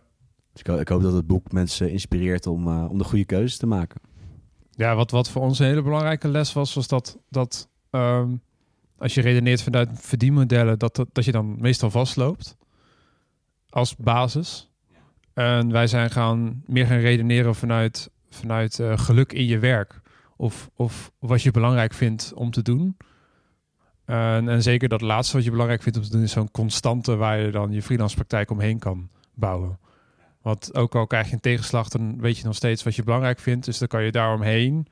Dus 0.53 0.61
ik, 0.61 0.79
ik 0.79 0.87
hoop 0.87 1.01
dat 1.01 1.13
het 1.13 1.27
boek 1.27 1.51
mensen 1.51 1.91
inspireert 1.91 2.47
om, 2.47 2.67
om 2.87 2.97
de 2.97 3.03
goede 3.03 3.25
keuzes 3.25 3.57
te 3.57 3.67
maken. 3.67 4.01
Ja, 4.71 4.95
wat, 4.95 5.11
wat 5.11 5.29
voor 5.29 5.41
ons 5.41 5.59
een 5.59 5.65
hele 5.65 5.81
belangrijke 5.81 6.27
les 6.27 6.53
was, 6.53 6.73
was 6.73 6.87
dat, 6.87 7.17
dat 7.29 7.69
um, 7.91 8.41
als 8.97 9.13
je 9.13 9.21
redeneert 9.21 9.61
vanuit 9.61 9.89
verdienmodellen, 9.93 10.79
dat, 10.79 10.95
dat, 10.95 11.07
dat 11.11 11.25
je 11.25 11.31
dan 11.31 11.55
meestal 11.59 11.91
vastloopt 11.91 12.57
als 13.69 13.95
basis. 13.95 14.66
En 15.37 15.71
wij 15.71 15.87
zijn 15.87 16.09
gaan 16.09 16.63
meer 16.65 16.85
gaan 16.85 16.97
redeneren 16.97 17.55
vanuit, 17.55 18.09
vanuit 18.29 18.79
uh, 18.79 18.97
geluk 18.97 19.33
in 19.33 19.45
je 19.45 19.59
werk. 19.59 20.01
Of, 20.37 20.69
of 20.75 21.11
wat 21.19 21.41
je 21.41 21.51
belangrijk 21.51 21.93
vindt 21.93 22.33
om 22.35 22.51
te 22.51 22.61
doen. 22.61 22.97
En, 24.05 24.49
en 24.49 24.61
zeker 24.61 24.89
dat 24.89 25.01
laatste 25.01 25.35
wat 25.35 25.45
je 25.45 25.51
belangrijk 25.51 25.81
vindt 25.81 25.97
om 25.97 26.03
te 26.03 26.09
doen, 26.09 26.21
is 26.21 26.31
zo'n 26.31 26.51
constante 26.51 27.15
waar 27.15 27.39
je 27.39 27.51
dan 27.51 27.71
je 27.71 27.81
freelance 27.81 28.15
praktijk 28.15 28.51
omheen 28.51 28.79
kan 28.79 29.09
bouwen. 29.33 29.79
Want 30.41 30.75
ook 30.75 30.95
al 30.95 31.07
krijg 31.07 31.27
je 31.27 31.33
een 31.33 31.39
tegenslag, 31.39 31.89
dan 31.89 32.19
weet 32.21 32.37
je 32.37 32.45
nog 32.45 32.55
steeds 32.55 32.83
wat 32.83 32.95
je 32.95 33.03
belangrijk 33.03 33.39
vindt. 33.39 33.65
Dus 33.65 33.77
dan 33.77 33.87
kan 33.87 34.03
je 34.03 34.11
daaromheen 34.11 34.87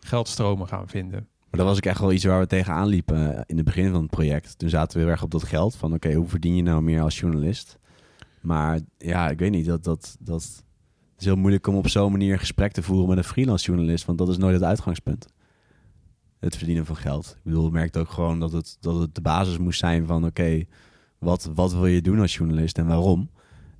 geldstromen 0.00 0.68
gaan 0.68 0.88
vinden. 0.88 1.28
Maar 1.50 1.60
dat 1.60 1.68
was 1.68 1.78
ik 1.78 1.86
echt 1.86 2.00
wel 2.00 2.12
iets 2.12 2.24
waar 2.24 2.40
we 2.40 2.46
tegenaan 2.46 2.86
liepen 2.86 3.34
eh, 3.36 3.42
in 3.46 3.56
het 3.56 3.64
begin 3.64 3.90
van 3.90 4.00
het 4.00 4.10
project. 4.10 4.58
Toen 4.58 4.68
zaten 4.68 4.96
we 4.96 5.02
heel 5.02 5.12
erg 5.12 5.22
op 5.22 5.30
dat 5.30 5.44
geld. 5.44 5.76
Van 5.76 5.94
oké, 5.94 6.12
hoe 6.12 6.28
verdien 6.28 6.56
je 6.56 6.62
nou 6.62 6.82
meer 6.82 7.02
als 7.02 7.18
journalist? 7.18 7.78
Maar 8.40 8.80
ja, 8.98 9.30
ik 9.30 9.38
weet 9.38 9.50
niet. 9.50 9.66
Dat, 9.66 9.84
dat, 9.84 10.16
dat 10.20 10.42
het 10.42 11.18
is 11.18 11.24
heel 11.24 11.36
moeilijk 11.36 11.66
om 11.66 11.76
op 11.76 11.88
zo'n 11.88 12.10
manier 12.10 12.32
een 12.32 12.38
gesprek 12.38 12.72
te 12.72 12.82
voeren 12.82 13.08
met 13.08 13.18
een 13.18 13.24
freelance 13.24 13.64
journalist. 13.64 14.04
Want 14.04 14.18
dat 14.18 14.28
is 14.28 14.36
nooit 14.36 14.54
het 14.54 14.62
uitgangspunt. 14.62 15.26
Het 16.38 16.56
verdienen 16.56 16.86
van 16.86 16.96
geld. 16.96 17.34
Ik 17.36 17.42
bedoel, 17.44 17.66
ik 17.66 17.72
merkte 17.72 17.98
ook 17.98 18.10
gewoon 18.10 18.40
dat 18.40 18.52
het, 18.52 18.76
dat 18.80 18.98
het 18.98 19.14
de 19.14 19.20
basis 19.20 19.58
moest 19.58 19.78
zijn 19.78 20.06
van 20.06 20.24
oké, 20.24 20.64
wat, 21.18 21.50
wat 21.54 21.72
wil 21.72 21.86
je 21.86 22.02
doen 22.02 22.20
als 22.20 22.34
journalist 22.34 22.78
en 22.78 22.86
waarom? 22.86 23.30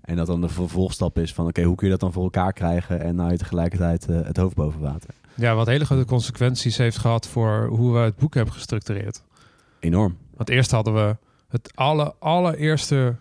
En 0.01 0.17
dat 0.17 0.27
dan 0.27 0.41
de 0.41 0.49
vervolgstap 0.49 1.19
is 1.19 1.35
van 1.35 1.47
oké, 1.47 1.63
hoe 1.63 1.75
kun 1.75 1.87
je 1.87 1.93
dat 1.93 2.01
dan 2.01 2.13
voor 2.13 2.23
elkaar 2.23 2.53
krijgen 2.53 3.01
en 3.01 3.15
nou 3.15 3.31
je 3.31 3.39
tegelijkertijd 3.39 4.09
uh, 4.09 4.21
het 4.23 4.37
hoofd 4.37 4.55
boven 4.55 4.81
water. 4.81 5.11
Ja, 5.35 5.55
wat 5.55 5.67
hele 5.67 5.85
grote 5.85 6.05
consequenties 6.05 6.77
heeft 6.77 6.99
gehad 6.99 7.27
voor 7.27 7.67
hoe 7.67 7.93
we 7.93 7.99
het 7.99 8.17
boek 8.17 8.34
hebben 8.34 8.55
gestructureerd. 8.55 9.23
Enorm. 9.79 10.17
Want 10.37 10.49
eerst 10.49 10.70
hadden 10.70 10.94
we 10.94 11.17
het 11.49 11.70
alle, 11.75 12.15
allereerste 12.19 13.17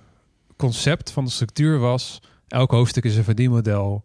concept 0.59 1.11
van 1.11 1.25
de 1.25 1.31
structuur 1.31 1.79
was... 1.79 2.21
elk 2.47 2.71
hoofdstuk 2.71 3.03
is 3.03 3.15
een 3.15 3.23
verdienmodel. 3.23 4.03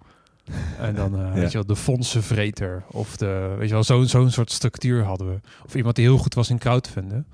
En 0.79 0.95
dan, 0.95 1.21
uh, 1.21 1.33
weet 1.35 1.53
je 1.53 1.59
wel, 1.59 1.67
de 1.67 1.77
fondsenvreter. 1.77 2.85
Of 2.91 3.17
de, 3.17 3.55
weet 3.59 3.69
je 3.69 3.75
wel, 3.75 3.85
zo'n 3.85 4.07
zo'n 4.07 4.31
soort 4.31 4.51
structuur 4.51 5.05
hadden 5.05 5.29
we. 5.29 5.41
Of 5.65 5.75
iemand 5.75 5.97
die 5.97 6.05
heel 6.05 6.19
goed 6.19 6.35
was 6.35 6.51
in 6.51 6.59
crowdfunden. 6.59 7.27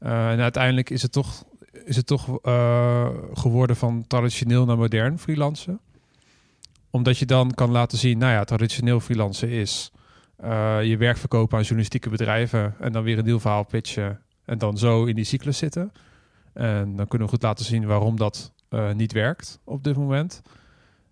Uh, 0.00 0.30
en 0.30 0.40
uiteindelijk 0.40 0.90
is 0.90 1.02
het 1.02 1.12
toch, 1.12 1.44
is 1.84 1.96
het 1.96 2.06
toch 2.06 2.38
uh, 2.42 3.08
geworden 3.32 3.76
van 3.76 4.04
traditioneel 4.06 4.64
naar 4.64 4.78
modern 4.78 5.18
freelancen. 5.18 5.80
Omdat 6.90 7.18
je 7.18 7.26
dan 7.26 7.54
kan 7.54 7.70
laten 7.70 7.98
zien, 7.98 8.18
nou 8.18 8.32
ja, 8.32 8.44
traditioneel 8.44 9.00
freelancen 9.00 9.48
is 9.48 9.92
je 10.82 10.96
werk 10.98 11.16
verkopen 11.16 11.56
aan 11.56 11.62
journalistieke 11.62 12.08
bedrijven 12.08 12.74
en 12.80 12.92
dan 12.92 13.02
weer 13.02 13.18
een 13.18 13.24
nieuw 13.24 13.40
verhaal 13.40 13.64
pitchen 13.64 14.20
en 14.44 14.58
dan 14.58 14.78
zo 14.78 15.04
in 15.04 15.14
die 15.14 15.24
cyclus 15.24 15.58
zitten. 15.58 15.92
En 16.58 16.96
dan 16.96 17.06
kunnen 17.08 17.26
we 17.28 17.34
goed 17.34 17.42
laten 17.42 17.64
zien 17.64 17.86
waarom 17.86 18.16
dat 18.16 18.52
uh, 18.70 18.92
niet 18.92 19.12
werkt 19.12 19.58
op 19.64 19.84
dit 19.84 19.96
moment. 19.96 20.42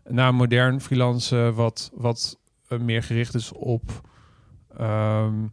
Na 0.08 0.32
modern 0.32 0.80
freelance 0.80 1.52
wat, 1.54 1.90
wat 1.94 2.38
uh, 2.68 2.78
meer 2.78 3.02
gericht 3.02 3.34
is 3.34 3.52
op 3.52 4.08
um, 4.80 5.52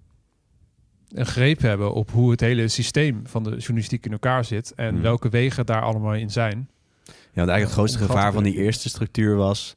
een 1.10 1.26
greep 1.26 1.60
hebben 1.60 1.94
op 1.94 2.12
hoe 2.12 2.32
het 2.32 2.40
hele 2.40 2.68
systeem 2.68 3.22
van 3.28 3.44
de 3.44 3.50
journalistiek 3.50 4.06
in 4.06 4.12
elkaar 4.12 4.46
zit 4.46 4.74
en 4.76 4.94
hmm. 4.94 5.02
welke 5.02 5.30
wegen 5.30 5.66
daar 5.66 5.82
allemaal 5.82 6.14
in 6.14 6.32
zijn. 6.32 6.70
Ja, 7.06 7.14
want 7.14 7.50
eigenlijk 7.50 7.64
het 7.64 7.72
grootste 7.72 7.98
gevaar 7.98 8.34
van 8.34 8.44
die 8.44 8.56
eerste 8.56 8.90
structuur 8.90 9.36
was 9.36 9.76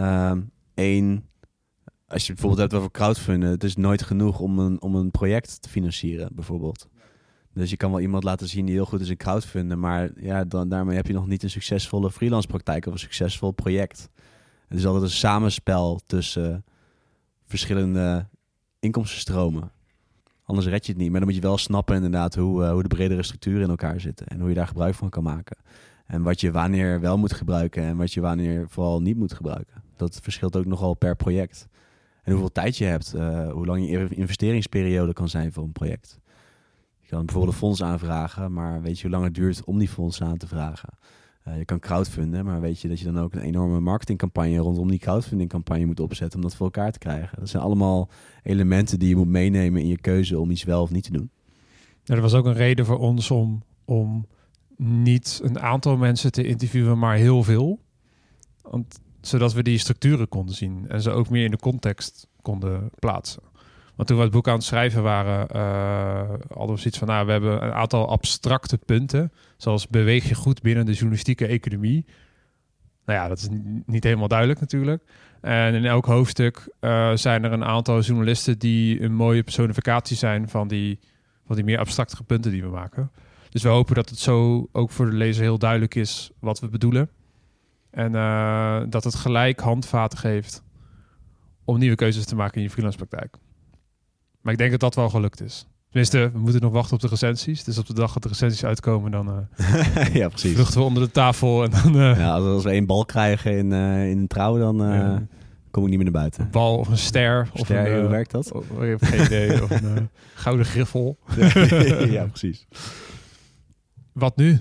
um, 0.00 0.50
één 0.74 1.28
als 2.08 2.26
je 2.26 2.32
bijvoorbeeld 2.32 2.60
hebt 2.60 2.74
over 2.74 2.90
crowdfunden, 2.90 3.50
het 3.50 3.64
is 3.64 3.76
nooit 3.76 4.02
genoeg 4.02 4.40
om 4.40 4.58
een, 4.58 4.82
om 4.82 4.94
een 4.94 5.10
project 5.10 5.62
te 5.62 5.68
financieren, 5.68 6.28
bijvoorbeeld. 6.32 6.88
Dus 7.58 7.70
je 7.70 7.76
kan 7.76 7.90
wel 7.90 8.00
iemand 8.00 8.24
laten 8.24 8.48
zien 8.48 8.64
die 8.64 8.74
heel 8.74 8.84
goed 8.84 9.00
is 9.00 9.08
in 9.08 9.16
crowdfunden, 9.16 9.78
maar 9.78 10.10
ja, 10.16 10.44
dan, 10.44 10.68
daarmee 10.68 10.96
heb 10.96 11.06
je 11.06 11.12
nog 11.12 11.26
niet 11.26 11.42
een 11.42 11.50
succesvolle 11.50 12.10
freelance 12.10 12.48
praktijk 12.48 12.86
of 12.86 12.92
een 12.92 12.98
succesvol 12.98 13.50
project. 13.50 14.08
Het 14.68 14.78
is 14.78 14.86
altijd 14.86 15.04
een 15.04 15.10
samenspel 15.10 16.00
tussen 16.06 16.64
verschillende 17.44 18.26
inkomstenstromen. 18.80 19.70
Anders 20.44 20.66
red 20.66 20.86
je 20.86 20.92
het 20.92 21.00
niet. 21.00 21.10
Maar 21.10 21.20
dan 21.20 21.28
moet 21.28 21.38
je 21.38 21.42
wel 21.42 21.58
snappen 21.58 21.94
inderdaad 21.94 22.34
hoe, 22.34 22.62
uh, 22.62 22.70
hoe 22.70 22.82
de 22.82 22.88
bredere 22.88 23.22
structuren 23.22 23.62
in 23.62 23.68
elkaar 23.68 24.00
zitten 24.00 24.26
en 24.26 24.40
hoe 24.40 24.48
je 24.48 24.54
daar 24.54 24.66
gebruik 24.66 24.94
van 24.94 25.08
kan 25.08 25.22
maken. 25.22 25.56
En 26.06 26.22
wat 26.22 26.40
je 26.40 26.50
wanneer 26.50 27.00
wel 27.00 27.18
moet 27.18 27.32
gebruiken 27.32 27.82
en 27.82 27.96
wat 27.96 28.12
je 28.12 28.20
wanneer 28.20 28.68
vooral 28.68 29.02
niet 29.02 29.16
moet 29.16 29.32
gebruiken. 29.32 29.82
Dat 29.96 30.18
verschilt 30.22 30.56
ook 30.56 30.66
nogal 30.66 30.94
per 30.94 31.16
project. 31.16 31.66
En 32.22 32.32
hoeveel 32.32 32.52
tijd 32.52 32.76
je 32.76 32.84
hebt, 32.84 33.14
eh, 33.14 33.50
hoe 33.50 33.66
lang 33.66 33.90
je 33.90 34.08
investeringsperiode 34.08 35.12
kan 35.12 35.28
zijn 35.28 35.52
voor 35.52 35.64
een 35.64 35.72
project. 35.72 36.18
Je 37.08 37.14
kan 37.14 37.24
bijvoorbeeld 37.24 37.54
een 37.54 37.60
fonds 37.60 37.82
aanvragen, 37.82 38.52
maar 38.52 38.82
weet 38.82 38.96
je 38.96 39.02
hoe 39.02 39.10
lang 39.10 39.24
het 39.24 39.34
duurt 39.34 39.64
om 39.64 39.78
die 39.78 39.88
fonds 39.88 40.22
aan 40.22 40.36
te 40.36 40.46
vragen? 40.46 40.88
Uh, 41.48 41.58
je 41.58 41.64
kan 41.64 41.78
crowdfunden, 41.78 42.44
maar 42.44 42.60
weet 42.60 42.80
je 42.80 42.88
dat 42.88 42.98
je 42.98 43.04
dan 43.04 43.18
ook 43.18 43.34
een 43.34 43.40
enorme 43.40 43.80
marketingcampagne 43.80 44.56
rondom 44.56 44.88
die 44.88 44.98
crowdfundingcampagne 44.98 45.84
moet 45.84 46.00
opzetten 46.00 46.38
om 46.38 46.44
dat 46.44 46.56
voor 46.56 46.66
elkaar 46.66 46.92
te 46.92 46.98
krijgen. 46.98 47.38
Dat 47.38 47.48
zijn 47.48 47.62
allemaal 47.62 48.08
elementen 48.42 48.98
die 48.98 49.08
je 49.08 49.16
moet 49.16 49.28
meenemen 49.28 49.82
in 49.82 49.88
je 49.88 50.00
keuze 50.00 50.38
om 50.38 50.50
iets 50.50 50.64
wel 50.64 50.82
of 50.82 50.90
niet 50.90 51.04
te 51.04 51.12
doen. 51.12 51.30
Ja, 52.02 52.14
er 52.14 52.20
was 52.20 52.34
ook 52.34 52.46
een 52.46 52.52
reden 52.52 52.86
voor 52.86 52.98
ons 52.98 53.30
om, 53.30 53.62
om 53.84 54.26
niet 54.76 55.40
een 55.42 55.60
aantal 55.60 55.96
mensen 55.96 56.32
te 56.32 56.46
interviewen, 56.46 56.98
maar 56.98 57.16
heel 57.16 57.42
veel. 57.42 57.78
Want, 58.62 59.00
zodat 59.20 59.52
we 59.52 59.62
die 59.62 59.78
structuren 59.78 60.28
konden 60.28 60.54
zien 60.54 60.88
en 60.88 61.02
ze 61.02 61.10
ook 61.10 61.30
meer 61.30 61.44
in 61.44 61.50
de 61.50 61.56
context 61.56 62.28
konden 62.42 62.90
plaatsen. 62.98 63.42
Want 63.98 64.10
toen 64.10 64.18
we 64.18 64.24
het 64.24 64.32
boek 64.32 64.48
aan 64.48 64.54
het 64.54 64.64
schrijven 64.64 65.02
waren, 65.02 65.56
uh, 65.56 66.28
hadden 66.48 66.74
we 66.74 66.80
zoiets 66.80 66.98
van, 66.98 67.08
nou, 67.08 67.26
we 67.26 67.32
hebben 67.32 67.64
een 67.64 67.72
aantal 67.72 68.08
abstracte 68.08 68.78
punten, 68.78 69.32
zoals 69.56 69.88
beweeg 69.88 70.28
je 70.28 70.34
goed 70.34 70.62
binnen 70.62 70.86
de 70.86 70.92
journalistieke 70.92 71.46
economie. 71.46 72.06
Nou 73.04 73.18
ja, 73.18 73.28
dat 73.28 73.38
is 73.38 73.48
niet 73.86 74.04
helemaal 74.04 74.28
duidelijk 74.28 74.60
natuurlijk. 74.60 75.02
En 75.40 75.74
in 75.74 75.84
elk 75.84 76.04
hoofdstuk 76.04 76.74
uh, 76.80 77.12
zijn 77.14 77.44
er 77.44 77.52
een 77.52 77.64
aantal 77.64 78.00
journalisten 78.00 78.58
die 78.58 79.02
een 79.02 79.14
mooie 79.14 79.42
personificatie 79.42 80.16
zijn 80.16 80.48
van 80.48 80.68
die, 80.68 80.98
van 81.46 81.56
die 81.56 81.64
meer 81.64 81.78
abstracte 81.78 82.24
punten 82.24 82.50
die 82.50 82.62
we 82.62 82.68
maken. 82.68 83.10
Dus 83.48 83.62
we 83.62 83.68
hopen 83.68 83.94
dat 83.94 84.08
het 84.08 84.18
zo 84.18 84.68
ook 84.72 84.90
voor 84.90 85.10
de 85.10 85.16
lezer 85.16 85.42
heel 85.42 85.58
duidelijk 85.58 85.94
is 85.94 86.30
wat 86.40 86.60
we 86.60 86.68
bedoelen. 86.68 87.10
En 87.90 88.12
uh, 88.12 88.80
dat 88.88 89.04
het 89.04 89.14
gelijk 89.14 89.60
handvaten 89.60 90.18
geeft 90.18 90.62
om 91.64 91.78
nieuwe 91.78 91.96
keuzes 91.96 92.24
te 92.24 92.36
maken 92.36 92.56
in 92.56 92.62
je 92.62 92.70
freelance 92.70 92.98
praktijk. 92.98 93.36
Maar 94.40 94.52
ik 94.52 94.58
denk 94.58 94.70
dat 94.70 94.80
dat 94.80 94.94
wel 94.94 95.10
gelukt 95.10 95.42
is. 95.42 95.66
Tenminste, 95.88 96.30
we 96.32 96.38
moeten 96.38 96.60
nog 96.60 96.72
wachten 96.72 96.94
op 96.94 97.00
de 97.00 97.08
recensies. 97.08 97.64
Dus 97.64 97.78
op 97.78 97.86
de 97.86 97.94
dag 97.94 98.12
dat 98.12 98.22
de 98.22 98.28
recensies 98.28 98.64
uitkomen, 98.64 99.10
dan 99.10 99.28
uh, 99.28 100.14
ja, 100.20 100.28
precies. 100.28 100.54
vluchten 100.54 100.78
we 100.78 100.86
onder 100.86 101.02
de 101.02 101.10
tafel. 101.10 101.64
En 101.64 101.70
dan, 101.70 101.96
uh, 101.96 102.18
ja, 102.18 102.36
als 102.36 102.64
we 102.64 102.70
één 102.70 102.86
bal 102.86 103.04
krijgen 103.04 103.56
in, 103.56 103.70
uh, 103.70 104.10
in 104.10 104.18
een 104.18 104.26
trouw, 104.26 104.58
dan 104.58 104.76
ja. 104.76 105.26
kom 105.70 105.82
ik 105.82 105.88
niet 105.88 105.98
meer 105.98 106.10
naar 106.12 106.20
buiten. 106.20 106.42
Een 106.42 106.50
bal 106.50 106.78
of 106.78 106.88
een 106.88 106.98
ster. 106.98 107.48
Of 107.52 107.58
ster, 107.58 107.92
een, 107.92 108.00
hoe 108.00 108.10
werkt 108.10 108.30
dat? 108.30 108.52
Of, 108.52 108.70
ik 108.70 108.88
heb 108.88 109.02
geen 109.02 109.24
idee. 109.24 109.62
of 109.62 109.70
een 109.70 110.08
gouden 110.34 110.66
griffel. 110.66 111.18
ja, 112.16 112.26
precies. 112.26 112.66
Wat 114.12 114.36
nu? 114.36 114.58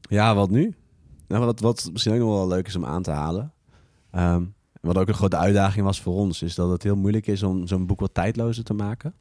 Ja, 0.00 0.34
wat 0.34 0.50
nu? 0.50 0.74
Nou, 1.28 1.44
wat, 1.44 1.60
wat 1.60 1.88
misschien 1.92 2.12
ook 2.12 2.18
nog 2.18 2.28
wel 2.28 2.48
leuk 2.48 2.66
is 2.66 2.76
om 2.76 2.84
aan 2.84 3.02
te 3.02 3.10
halen. 3.10 3.52
Um, 4.12 4.54
wat 4.86 4.98
ook 4.98 5.08
een 5.08 5.14
grote 5.14 5.36
uitdaging 5.36 5.84
was 5.84 6.00
voor 6.00 6.14
ons, 6.14 6.42
is 6.42 6.54
dat 6.54 6.70
het 6.70 6.82
heel 6.82 6.96
moeilijk 6.96 7.26
is 7.26 7.42
om 7.42 7.66
zo'n 7.66 7.86
boek 7.86 8.00
wat 8.00 8.14
tijdlozer 8.14 8.64
te 8.64 8.74
maken. 8.74 9.14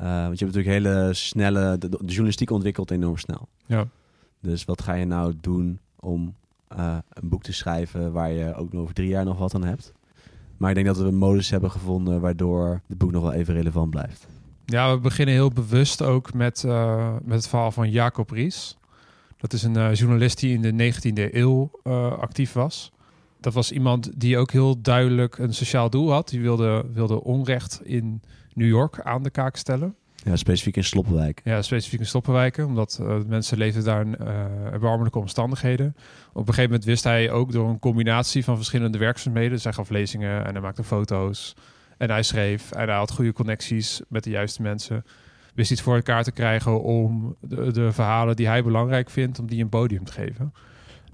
Uh, 0.00 0.08
want 0.08 0.38
je 0.38 0.44
hebt 0.44 0.56
natuurlijk 0.56 0.84
hele 0.84 1.14
snelle. 1.14 1.78
De, 1.78 1.88
de, 1.88 1.98
journalistiek 2.04 2.50
ontwikkelt 2.50 2.90
enorm 2.90 3.16
snel. 3.16 3.48
Ja. 3.66 3.86
Dus 4.40 4.64
wat 4.64 4.82
ga 4.82 4.94
je 4.94 5.04
nou 5.04 5.34
doen 5.40 5.78
om 6.00 6.34
uh, 6.76 6.96
een 7.08 7.28
boek 7.28 7.42
te 7.42 7.52
schrijven 7.52 8.12
waar 8.12 8.30
je 8.30 8.54
ook 8.54 8.72
nog 8.72 8.82
over 8.82 8.94
drie 8.94 9.08
jaar 9.08 9.24
nog 9.24 9.38
wat 9.38 9.54
aan 9.54 9.64
hebt? 9.64 9.92
Maar 10.56 10.68
ik 10.68 10.74
denk 10.74 10.86
dat 10.86 10.98
we 10.98 11.04
een 11.04 11.16
modus 11.16 11.50
hebben 11.50 11.70
gevonden 11.70 12.20
waardoor 12.20 12.80
het 12.86 12.98
boek 12.98 13.10
nog 13.10 13.22
wel 13.22 13.32
even 13.32 13.54
relevant 13.54 13.90
blijft. 13.90 14.26
Ja, 14.64 14.94
we 14.94 15.00
beginnen 15.00 15.34
heel 15.34 15.50
bewust 15.50 16.02
ook 16.02 16.34
met, 16.34 16.62
uh, 16.66 17.14
met 17.22 17.36
het 17.36 17.48
verhaal 17.48 17.72
van 17.72 17.90
Jacob 17.90 18.30
Ries. 18.30 18.76
Dat 19.36 19.52
is 19.52 19.62
een 19.62 19.92
journalist 19.92 20.40
die 20.40 20.54
in 20.54 20.76
de 20.76 20.92
19e 20.92 21.34
eeuw 21.34 21.70
actief 22.20 22.52
was 22.52 22.92
dat 23.42 23.52
was 23.52 23.72
iemand 23.72 24.20
die 24.20 24.38
ook 24.38 24.50
heel 24.50 24.80
duidelijk 24.80 25.38
een 25.38 25.54
sociaal 25.54 25.90
doel 25.90 26.10
had. 26.10 26.28
Die 26.28 26.40
wilde, 26.40 26.84
wilde 26.92 27.24
onrecht 27.24 27.80
in 27.84 28.22
New 28.54 28.68
York 28.68 29.00
aan 29.00 29.22
de 29.22 29.30
kaak 29.30 29.56
stellen. 29.56 29.94
Ja, 30.24 30.36
specifiek 30.36 30.76
in 30.76 30.84
Sloppenwijk. 30.84 31.40
Ja, 31.44 31.62
specifiek 31.62 32.00
in 32.00 32.06
Sloppenwijken, 32.06 32.66
omdat 32.66 32.98
uh, 33.02 33.16
mensen 33.26 33.58
leefden 33.58 33.84
daar 33.84 34.00
in 34.00 34.16
uh, 34.20 34.28
erbarmelijke 34.72 35.18
omstandigheden. 35.18 35.96
Op 36.28 36.40
een 36.40 36.44
gegeven 36.44 36.64
moment 36.64 36.84
wist 36.84 37.04
hij 37.04 37.30
ook 37.30 37.52
door 37.52 37.68
een 37.68 37.78
combinatie 37.78 38.44
van 38.44 38.56
verschillende 38.56 38.98
werkzaamheden. 38.98 39.50
Dus 39.50 39.64
hij 39.64 39.72
gaf 39.72 39.90
lezingen 39.90 40.44
en 40.44 40.52
hij 40.52 40.60
maakte 40.60 40.84
foto's 40.84 41.54
en 41.98 42.10
hij 42.10 42.22
schreef 42.22 42.72
en 42.72 42.88
hij 42.88 42.96
had 42.96 43.12
goede 43.12 43.32
connecties 43.32 44.00
met 44.08 44.24
de 44.24 44.30
juiste 44.30 44.62
mensen. 44.62 45.04
Wist 45.54 45.70
iets 45.70 45.80
voor 45.80 45.94
elkaar 45.94 46.24
te 46.24 46.32
krijgen 46.32 46.82
om 46.82 47.36
de, 47.40 47.72
de 47.72 47.92
verhalen 47.92 48.36
die 48.36 48.46
hij 48.46 48.62
belangrijk 48.62 49.10
vindt, 49.10 49.38
om 49.38 49.46
die 49.46 49.62
een 49.62 49.68
podium 49.68 50.04
te 50.04 50.12
geven. 50.12 50.52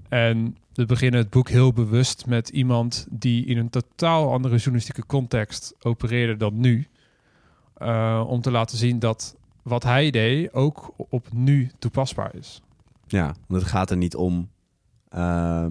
En 0.09 0.57
we 0.73 0.85
beginnen 0.85 1.19
het 1.19 1.29
boek 1.29 1.49
heel 1.49 1.73
bewust 1.73 2.25
met 2.25 2.49
iemand 2.49 3.07
die 3.09 3.45
in 3.45 3.57
een 3.57 3.69
totaal 3.69 4.31
andere 4.31 4.55
journalistieke 4.55 5.05
context 5.05 5.75
opereerde 5.81 6.37
dan 6.37 6.59
nu. 6.59 6.87
Uh, 7.81 8.23
om 8.27 8.41
te 8.41 8.51
laten 8.51 8.77
zien 8.77 8.99
dat 8.99 9.35
wat 9.61 9.83
hij 9.83 10.11
deed 10.11 10.53
ook 10.53 10.93
op 10.97 11.27
nu 11.33 11.71
toepasbaar 11.79 12.35
is. 12.35 12.61
Ja, 13.07 13.35
want 13.47 13.61
het 13.61 13.71
gaat 13.71 13.91
er 13.91 13.97
niet 13.97 14.15
om 14.15 14.49
uh, 15.15 15.65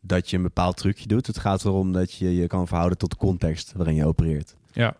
dat 0.00 0.30
je 0.30 0.36
een 0.36 0.42
bepaald 0.42 0.76
trucje 0.76 1.06
doet. 1.06 1.26
Het 1.26 1.38
gaat 1.38 1.64
erom 1.64 1.92
dat 1.92 2.12
je 2.12 2.36
je 2.36 2.46
kan 2.46 2.66
verhouden 2.66 2.98
tot 2.98 3.10
de 3.10 3.16
context 3.16 3.72
waarin 3.76 3.94
je 3.94 4.06
opereert. 4.06 4.56
Ja. 4.72 4.96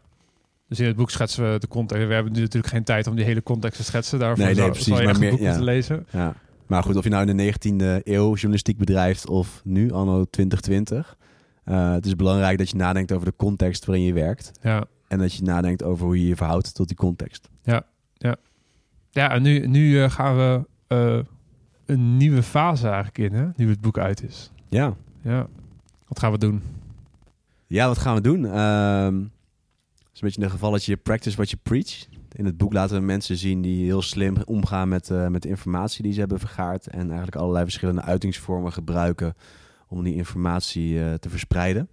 Dus 0.69 0.81
in 0.81 0.87
het 0.87 0.97
boek 0.97 1.11
schetsen 1.11 1.53
we 1.53 1.59
de 1.59 1.69
context. 1.69 2.07
We 2.07 2.15
hebben 2.15 2.33
nu 2.33 2.41
natuurlijk 2.41 2.73
geen 2.73 2.85
tijd 2.85 3.07
om 3.07 3.17
die 3.17 3.25
hele 3.25 3.43
context 3.43 3.77
te 3.77 3.85
schetsen. 3.85 4.19
Daarvoor 4.19 4.45
nee, 4.45 4.55
nee, 4.55 4.71
precies, 4.71 4.87
zou 4.87 5.01
je 5.01 5.07
maar 5.07 5.19
meer, 5.19 5.29
een 5.29 5.35
boek 5.35 5.45
ja. 5.45 5.49
moeten 5.49 5.65
lezen. 5.65 6.07
Ja. 6.11 6.35
Maar 6.67 6.83
goed, 6.83 6.97
of 6.97 7.05
je 7.05 7.11
nou 7.11 7.29
in 7.29 7.37
de 7.37 7.53
19e 7.53 8.03
eeuw 8.05 8.33
journalistiek 8.33 8.79
bedrijft 8.79 9.29
of 9.29 9.61
nu, 9.65 9.93
anno 9.93 10.25
2020. 10.25 11.17
Uh, 11.65 11.93
het 11.93 12.07
is 12.07 12.17
belangrijk 12.17 12.59
dat 12.59 12.71
je 12.71 12.77
nadenkt 12.77 13.13
over 13.13 13.27
de 13.27 13.37
context 13.37 13.85
waarin 13.85 14.05
je 14.05 14.13
werkt. 14.13 14.53
Ja. 14.63 14.85
En 15.09 15.19
dat 15.19 15.35
je 15.35 15.43
nadenkt 15.43 15.83
over 15.83 16.07
hoe 16.07 16.21
je 16.21 16.27
je 16.27 16.37
verhoudt 16.37 16.75
tot 16.75 16.89
die 16.89 16.97
context. 16.97 17.49
Ja, 17.63 17.83
ja. 18.13 18.37
ja 19.11 19.31
en 19.31 19.43
nu, 19.43 19.67
nu 19.67 19.91
uh, 19.91 20.11
gaan 20.11 20.37
we 20.37 20.67
uh, 20.89 21.19
een 21.87 22.17
nieuwe 22.17 22.43
fase 22.43 22.87
eigenlijk 22.87 23.19
in, 23.19 23.33
hè? 23.33 23.47
nu 23.57 23.69
het 23.69 23.81
boek 23.81 23.99
uit 23.99 24.23
is. 24.23 24.51
Ja. 24.69 24.95
Ja. 25.21 25.47
Wat 26.09 26.19
gaan 26.19 26.33
we 26.33 26.39
doen? 26.39 26.63
Ja, 27.67 27.87
wat 27.87 27.99
gaan 27.99 28.15
we 28.15 28.21
doen? 28.21 28.45
Is 30.15 30.21
een 30.21 30.27
beetje 30.29 30.43
een 30.43 30.51
gevalletje 30.51 30.97
practice 30.97 31.37
what 31.37 31.51
you 31.51 31.63
preach. 31.63 32.07
In 32.33 32.45
het 32.45 32.57
boek 32.57 32.73
laten 32.73 32.99
we 32.99 33.03
mensen 33.03 33.37
zien 33.37 33.63
die 33.63 33.85
heel 33.85 34.03
slim 34.03 34.37
omgaan 34.45 34.89
met, 34.89 35.11
uh, 35.11 35.29
met 35.29 35.43
de 35.43 35.49
informatie 35.49 36.03
die 36.03 36.13
ze 36.13 36.19
hebben 36.19 36.39
vergaard. 36.39 36.87
En 36.87 37.07
eigenlijk 37.07 37.37
allerlei 37.37 37.65
verschillende 37.65 38.03
uitingsvormen 38.03 38.73
gebruiken 38.73 39.35
om 39.89 40.05
die 40.05 40.15
informatie 40.15 40.95
uh, 40.95 41.15
te 41.15 41.29
verspreiden. 41.29 41.89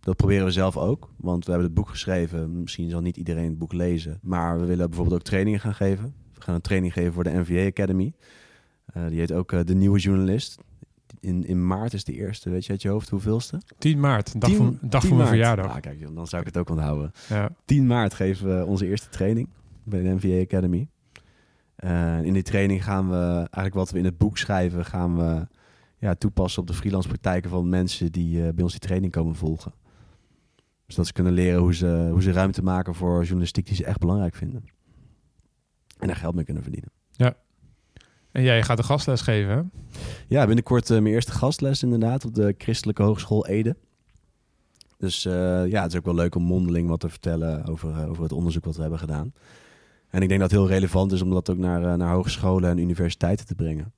Dat 0.00 0.16
proberen 0.16 0.44
we 0.44 0.50
zelf 0.50 0.76
ook, 0.76 1.10
want 1.16 1.44
we 1.44 1.50
hebben 1.50 1.68
het 1.68 1.78
boek 1.78 1.88
geschreven. 1.88 2.60
Misschien 2.60 2.90
zal 2.90 3.00
niet 3.00 3.16
iedereen 3.16 3.48
het 3.48 3.58
boek 3.58 3.72
lezen, 3.72 4.18
maar 4.22 4.60
we 4.60 4.66
willen 4.66 4.88
bijvoorbeeld 4.88 5.20
ook 5.20 5.26
trainingen 5.26 5.60
gaan 5.60 5.74
geven. 5.74 6.14
We 6.34 6.42
gaan 6.42 6.54
een 6.54 6.60
training 6.60 6.92
geven 6.92 7.12
voor 7.12 7.24
de 7.24 7.38
NVA 7.38 7.66
Academy. 7.66 8.12
Uh, 8.96 9.08
die 9.08 9.18
heet 9.18 9.32
ook 9.32 9.66
De 9.66 9.74
Nieuwe 9.74 9.98
Journalist. 9.98 10.58
In, 11.20 11.46
in 11.46 11.66
maart 11.66 11.92
is 11.92 12.04
de 12.04 12.12
eerste, 12.12 12.50
weet 12.50 12.64
je 12.64 12.70
uit 12.70 12.82
je 12.82 12.88
hoofd 12.88 13.08
hoeveelste? 13.08 13.60
10 13.78 14.00
maart, 14.00 14.40
dag, 14.40 14.50
10, 14.50 14.58
van, 14.58 14.78
dag 14.80 15.06
van 15.06 15.16
mijn 15.16 15.28
verjaardag. 15.28 15.66
Ah, 15.66 15.80
kijk, 15.80 16.14
dan 16.14 16.26
zou 16.26 16.40
ik 16.42 16.48
het 16.48 16.58
ook 16.58 16.70
onthouden. 16.70 17.12
Ja. 17.28 17.50
10 17.64 17.86
maart 17.86 18.14
geven 18.14 18.58
we 18.58 18.66
onze 18.66 18.86
eerste 18.86 19.08
training 19.08 19.48
bij 19.82 20.02
de 20.02 20.08
NVA 20.08 20.40
Academy. 20.40 20.88
Uh, 21.78 22.22
in 22.22 22.32
die 22.32 22.42
training 22.42 22.84
gaan 22.84 23.08
we 23.08 23.36
eigenlijk 23.36 23.74
wat 23.74 23.90
we 23.90 23.98
in 23.98 24.04
het 24.04 24.18
boek 24.18 24.38
schrijven, 24.38 24.84
gaan 24.84 25.16
we 25.16 25.46
ja, 25.98 26.14
toepassen 26.14 26.60
op 26.60 26.66
de 26.66 26.74
freelance 26.74 27.08
praktijken 27.08 27.50
van 27.50 27.68
mensen 27.68 28.12
die 28.12 28.36
uh, 28.36 28.48
bij 28.48 28.62
ons 28.62 28.72
die 28.72 28.80
training 28.80 29.12
komen 29.12 29.34
volgen. 29.34 29.72
Dus 30.86 30.94
dat 30.94 31.06
ze 31.06 31.12
kunnen 31.12 31.32
leren 31.32 31.60
hoe 31.60 31.74
ze, 31.74 32.08
hoe 32.10 32.22
ze 32.22 32.32
ruimte 32.32 32.62
maken 32.62 32.94
voor 32.94 33.22
journalistiek 33.22 33.66
die 33.66 33.76
ze 33.76 33.84
echt 33.84 33.98
belangrijk 33.98 34.34
vinden. 34.34 34.64
En 35.98 36.06
daar 36.06 36.16
geld 36.16 36.34
mee 36.34 36.44
kunnen 36.44 36.62
verdienen. 36.62 36.90
Ja. 37.10 37.34
En 38.34 38.42
jij 38.42 38.62
gaat 38.62 38.78
een 38.78 38.84
gastles 38.84 39.20
geven, 39.20 39.50
hè? 39.50 39.62
Ja, 40.28 40.46
binnenkort 40.46 40.90
uh, 40.90 40.98
mijn 41.00 41.14
eerste 41.14 41.32
gastles 41.32 41.82
inderdaad 41.82 42.24
op 42.24 42.34
de 42.34 42.54
Christelijke 42.58 43.02
Hogeschool 43.02 43.46
Ede. 43.46 43.76
Dus 44.98 45.24
uh, 45.24 45.32
ja, 45.66 45.82
het 45.82 45.92
is 45.92 45.98
ook 45.98 46.04
wel 46.04 46.14
leuk 46.14 46.34
om 46.34 46.42
mondeling 46.42 46.88
wat 46.88 47.00
te 47.00 47.08
vertellen 47.08 47.66
over, 47.66 47.90
uh, 47.90 48.10
over 48.10 48.22
het 48.22 48.32
onderzoek 48.32 48.64
wat 48.64 48.74
we 48.74 48.80
hebben 48.80 48.98
gedaan. 48.98 49.32
En 50.08 50.22
ik 50.22 50.28
denk 50.28 50.40
dat 50.40 50.50
het 50.50 50.60
heel 50.60 50.68
relevant 50.68 51.12
is 51.12 51.22
om 51.22 51.30
dat 51.30 51.50
ook 51.50 51.58
naar, 51.58 51.98
naar 51.98 52.14
hogescholen 52.14 52.70
en 52.70 52.78
universiteiten 52.78 53.46
te 53.46 53.54
brengen. 53.54 53.92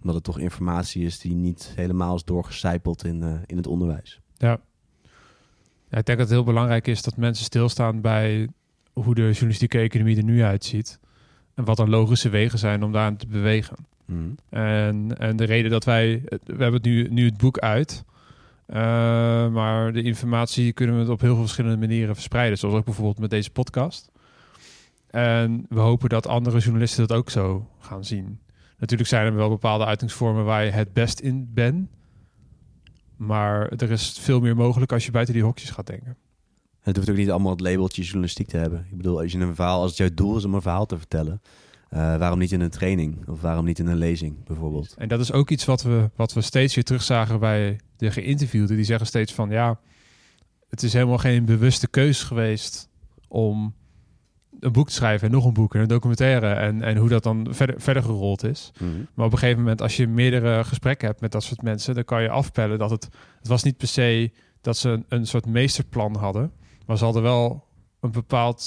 Omdat 0.00 0.14
het 0.14 0.24
toch 0.24 0.38
informatie 0.38 1.04
is 1.04 1.18
die 1.18 1.34
niet 1.34 1.72
helemaal 1.76 2.14
is 2.14 2.24
doorgecijpeld 2.24 3.04
in, 3.04 3.42
in 3.46 3.56
het 3.56 3.66
onderwijs. 3.66 4.20
Ja. 4.36 4.60
ja. 5.90 5.98
Ik 5.98 6.06
denk 6.06 6.18
dat 6.18 6.18
het 6.18 6.30
heel 6.30 6.44
belangrijk 6.44 6.86
is 6.86 7.02
dat 7.02 7.16
mensen 7.16 7.44
stilstaan 7.44 8.00
bij 8.00 8.48
hoe 8.92 9.14
de 9.14 9.22
journalistieke 9.22 9.78
economie 9.78 10.16
er 10.16 10.24
nu 10.24 10.42
uitziet. 10.42 10.98
En 11.56 11.64
wat 11.64 11.78
er 11.78 11.88
logische 11.88 12.28
wegen 12.28 12.58
zijn 12.58 12.82
om 12.82 12.92
daar 12.92 13.16
te 13.16 13.26
bewegen. 13.26 13.76
Mm. 14.04 14.34
En, 14.48 15.18
en 15.18 15.36
de 15.36 15.44
reden 15.44 15.70
dat 15.70 15.84
wij... 15.84 16.22
We 16.28 16.38
hebben 16.46 16.72
het 16.72 16.84
nu, 16.84 17.08
nu 17.08 17.24
het 17.24 17.36
boek 17.36 17.58
uit... 17.58 18.04
Uh, 18.68 18.76
maar 19.48 19.92
de 19.92 20.02
informatie 20.02 20.72
kunnen 20.72 20.94
we 20.94 21.00
het 21.00 21.10
op 21.10 21.20
heel 21.20 21.32
veel 21.32 21.40
verschillende 21.40 21.76
manieren 21.76 22.14
verspreiden. 22.14 22.58
Zoals 22.58 22.74
ook 22.74 22.84
bijvoorbeeld 22.84 23.18
met 23.18 23.30
deze 23.30 23.50
podcast. 23.50 24.10
En 25.10 25.66
we 25.68 25.80
hopen 25.80 26.08
dat 26.08 26.26
andere 26.26 26.58
journalisten 26.58 27.06
dat 27.06 27.16
ook 27.16 27.30
zo 27.30 27.70
gaan 27.78 28.04
zien. 28.04 28.40
Natuurlijk 28.78 29.08
zijn 29.08 29.26
er 29.26 29.34
wel 29.34 29.48
bepaalde 29.48 29.84
uitingsvormen 29.84 30.44
waar 30.44 30.64
je 30.64 30.70
het 30.70 30.92
best 30.92 31.20
in 31.20 31.50
bent. 31.54 31.88
Maar 33.16 33.68
er 33.68 33.90
is 33.90 34.18
veel 34.18 34.40
meer 34.40 34.56
mogelijk 34.56 34.92
als 34.92 35.04
je 35.04 35.10
buiten 35.10 35.34
die 35.34 35.42
hokjes 35.42 35.70
gaat 35.70 35.86
denken. 35.86 36.16
Het 36.86 36.96
hoeft 36.96 37.10
ook 37.10 37.16
niet 37.16 37.30
allemaal 37.30 37.50
het 37.50 37.60
labeltje 37.60 38.02
journalistiek 38.02 38.48
te 38.48 38.56
hebben. 38.56 38.86
Ik 38.90 38.96
bedoel, 38.96 39.20
als 39.20 39.32
je 39.32 39.38
een 39.38 39.54
verhaal, 39.54 39.80
als 39.80 39.90
het 39.90 39.98
jouw 39.98 40.14
doel 40.14 40.36
is 40.36 40.44
om 40.44 40.54
een 40.54 40.62
verhaal 40.62 40.86
te 40.86 40.98
vertellen, 40.98 41.42
eh, 41.88 41.98
waarom 42.16 42.38
niet 42.38 42.52
in 42.52 42.60
een 42.60 42.70
training 42.70 43.28
of 43.28 43.40
waarom 43.40 43.64
niet 43.64 43.78
in 43.78 43.86
een 43.86 43.96
lezing 43.96 44.44
bijvoorbeeld? 44.44 44.94
En 44.98 45.08
dat 45.08 45.20
is 45.20 45.32
ook 45.32 45.50
iets 45.50 45.64
wat 45.64 45.82
we, 45.82 46.10
wat 46.16 46.32
we 46.32 46.40
steeds 46.40 46.74
weer 46.74 46.84
terugzagen 46.84 47.40
bij 47.40 47.80
de 47.96 48.10
geïnterviewden. 48.10 48.76
Die 48.76 48.84
zeggen 48.84 49.06
steeds 49.06 49.32
van 49.32 49.50
ja, 49.50 49.78
het 50.68 50.82
is 50.82 50.92
helemaal 50.92 51.18
geen 51.18 51.44
bewuste 51.44 51.88
keus 51.88 52.22
geweest 52.22 52.88
om 53.28 53.74
een 54.60 54.72
boek 54.72 54.88
te 54.88 54.94
schrijven 54.94 55.26
en 55.26 55.34
nog 55.34 55.44
een 55.44 55.54
boek 55.54 55.74
en 55.74 55.80
een 55.80 55.88
documentaire 55.88 56.52
en, 56.52 56.82
en 56.82 56.96
hoe 56.96 57.08
dat 57.08 57.22
dan 57.22 57.46
verder, 57.50 57.80
verder 57.80 58.02
gerold 58.02 58.44
is. 58.44 58.72
Maar 59.14 59.26
op 59.26 59.32
een 59.32 59.38
gegeven 59.38 59.60
moment, 59.60 59.82
als 59.82 59.96
je 59.96 60.06
meerdere 60.06 60.64
gesprekken 60.64 61.08
hebt 61.08 61.20
met 61.20 61.32
dat 61.32 61.42
soort 61.42 61.62
mensen, 61.62 61.94
dan 61.94 62.04
kan 62.04 62.22
je 62.22 62.28
afpellen 62.28 62.78
dat 62.78 62.90
het, 62.90 63.08
het 63.38 63.48
was 63.48 63.62
niet 63.62 63.76
per 63.76 63.88
se 63.88 64.32
dat 64.60 64.76
ze 64.76 64.88
een, 64.88 65.04
een 65.08 65.26
soort 65.26 65.46
meesterplan 65.46 66.16
hadden, 66.16 66.52
maar 66.86 66.98
ze 66.98 67.04
hadden 67.04 67.22
wel 67.22 67.64
een 68.00 68.10
bepaald 68.10 68.62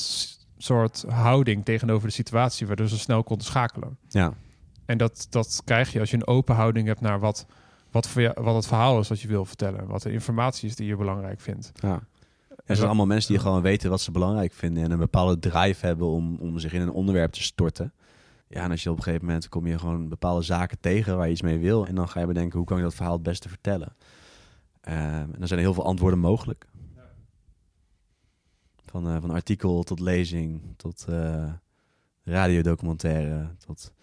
soort 0.57 1.05
houding 1.07 1.65
tegenover 1.65 2.07
de 2.07 2.13
situatie, 2.13 2.67
waardoor 2.67 2.87
ze 2.87 2.99
snel 2.99 3.23
konden 3.23 3.45
schakelen. 3.45 3.97
Ja, 4.07 4.33
En 4.85 4.97
dat, 4.97 5.27
dat 5.29 5.61
krijg 5.65 5.91
je 5.91 5.99
als 5.99 6.09
je 6.09 6.15
een 6.17 6.27
open 6.27 6.55
houding 6.55 6.87
hebt 6.87 7.01
naar 7.01 7.19
wat, 7.19 7.45
wat, 7.91 8.07
voor 8.07 8.21
jou, 8.21 8.33
wat 8.41 8.55
het 8.55 8.67
verhaal 8.67 8.99
is 8.99 9.07
wat 9.07 9.21
je 9.21 9.27
wil 9.27 9.45
vertellen. 9.45 9.87
Wat 9.87 10.01
de 10.01 10.11
informatie 10.11 10.69
is 10.69 10.75
die 10.75 10.87
je 10.87 10.95
belangrijk 10.95 11.39
vindt. 11.39 11.71
ja. 11.73 12.01
Er 12.65 12.75
zijn 12.75 12.87
allemaal 12.87 13.05
mensen 13.05 13.31
die 13.31 13.41
gewoon 13.41 13.61
weten 13.61 13.89
wat 13.89 14.01
ze 14.01 14.11
belangrijk 14.11 14.53
vinden 14.53 14.83
en 14.83 14.91
een 14.91 14.99
bepaalde 14.99 15.39
drive 15.39 15.85
hebben 15.85 16.07
om, 16.07 16.35
om 16.35 16.59
zich 16.59 16.73
in 16.73 16.81
een 16.81 16.91
onderwerp 16.91 17.31
te 17.31 17.43
storten. 17.43 17.93
Ja, 18.47 18.63
en 18.63 18.71
als 18.71 18.83
je 18.83 18.91
op 18.91 18.97
een 18.97 19.03
gegeven 19.03 19.25
moment 19.25 19.49
kom 19.49 19.67
je 19.67 19.79
gewoon 19.79 20.09
bepaalde 20.09 20.41
zaken 20.41 20.79
tegen 20.79 21.17
waar 21.17 21.25
je 21.25 21.31
iets 21.31 21.41
mee 21.41 21.59
wil. 21.59 21.87
En 21.87 21.95
dan 21.95 22.09
ga 22.09 22.19
je 22.19 22.25
bedenken, 22.25 22.57
hoe 22.57 22.67
kan 22.67 22.77
ik 22.77 22.83
dat 22.83 22.95
verhaal 22.95 23.13
het 23.13 23.23
beste 23.23 23.49
vertellen? 23.49 23.95
Ehm, 24.81 24.97
en 25.03 25.35
dan 25.37 25.47
zijn 25.47 25.59
er 25.59 25.65
heel 25.65 25.73
veel 25.73 25.85
antwoorden 25.85 26.19
mogelijk. 26.19 26.65
Van, 28.89 29.07
eh, 29.07 29.17
van 29.21 29.31
artikel 29.31 29.83
tot 29.83 29.99
lezing, 29.99 30.61
tot 30.77 31.05
eh, 31.09 31.53
radiodocumentaire, 32.23 33.55
tot 33.65 33.93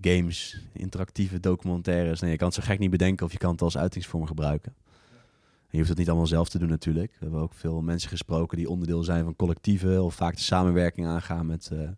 games, 0.00 0.60
interactieve 0.72 1.40
documentaires. 1.40 2.20
Nee, 2.20 2.30
je 2.30 2.36
kan 2.36 2.46
het 2.46 2.56
zo 2.56 2.62
gek 2.62 2.78
niet 2.78 2.90
bedenken 2.90 3.26
of 3.26 3.32
je 3.32 3.38
kan 3.38 3.52
het 3.52 3.62
als 3.62 3.78
uitingsvorm 3.78 4.26
gebruiken. 4.26 4.74
En 5.60 5.76
je 5.76 5.76
hoeft 5.76 5.88
het 5.88 5.98
niet 5.98 6.08
allemaal 6.08 6.26
zelf 6.26 6.48
te 6.48 6.58
doen 6.58 6.68
natuurlijk. 6.68 7.12
We 7.12 7.18
hebben 7.24 7.40
ook 7.40 7.54
veel 7.54 7.82
mensen 7.82 8.10
gesproken 8.10 8.56
die 8.56 8.68
onderdeel 8.68 9.04
zijn 9.04 9.24
van 9.24 9.36
collectieven 9.36 10.04
of 10.04 10.14
vaak 10.14 10.36
de 10.36 10.42
samenwerking 10.42 11.06
aangaan 11.06 11.46
met, 11.46 11.70
eh, 11.72 11.88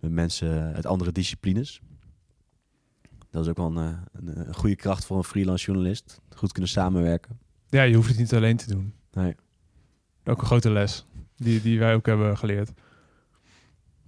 met 0.00 0.10
mensen 0.10 0.74
uit 0.74 0.86
andere 0.86 1.12
disciplines. 1.12 1.80
Dat 3.30 3.42
is 3.42 3.48
ook 3.50 3.56
wel 3.56 3.76
een, 3.76 3.96
een, 4.12 4.48
een 4.48 4.54
goede 4.54 4.76
kracht 4.76 5.04
voor 5.04 5.16
een 5.16 5.24
freelance 5.24 5.64
journalist. 5.64 6.20
Goed 6.36 6.52
kunnen 6.52 6.70
samenwerken. 6.70 7.38
Ja, 7.68 7.82
je 7.82 7.94
hoeft 7.94 8.08
het 8.08 8.18
niet 8.18 8.34
alleen 8.34 8.56
te 8.56 8.68
doen. 8.68 8.94
Nee. 9.12 9.34
Ook 10.24 10.40
een 10.40 10.46
grote 10.46 10.70
les 10.70 11.06
die, 11.42 11.62
die 11.62 11.78
wij 11.78 11.94
ook 11.94 12.06
hebben 12.06 12.38
geleerd. 12.38 12.72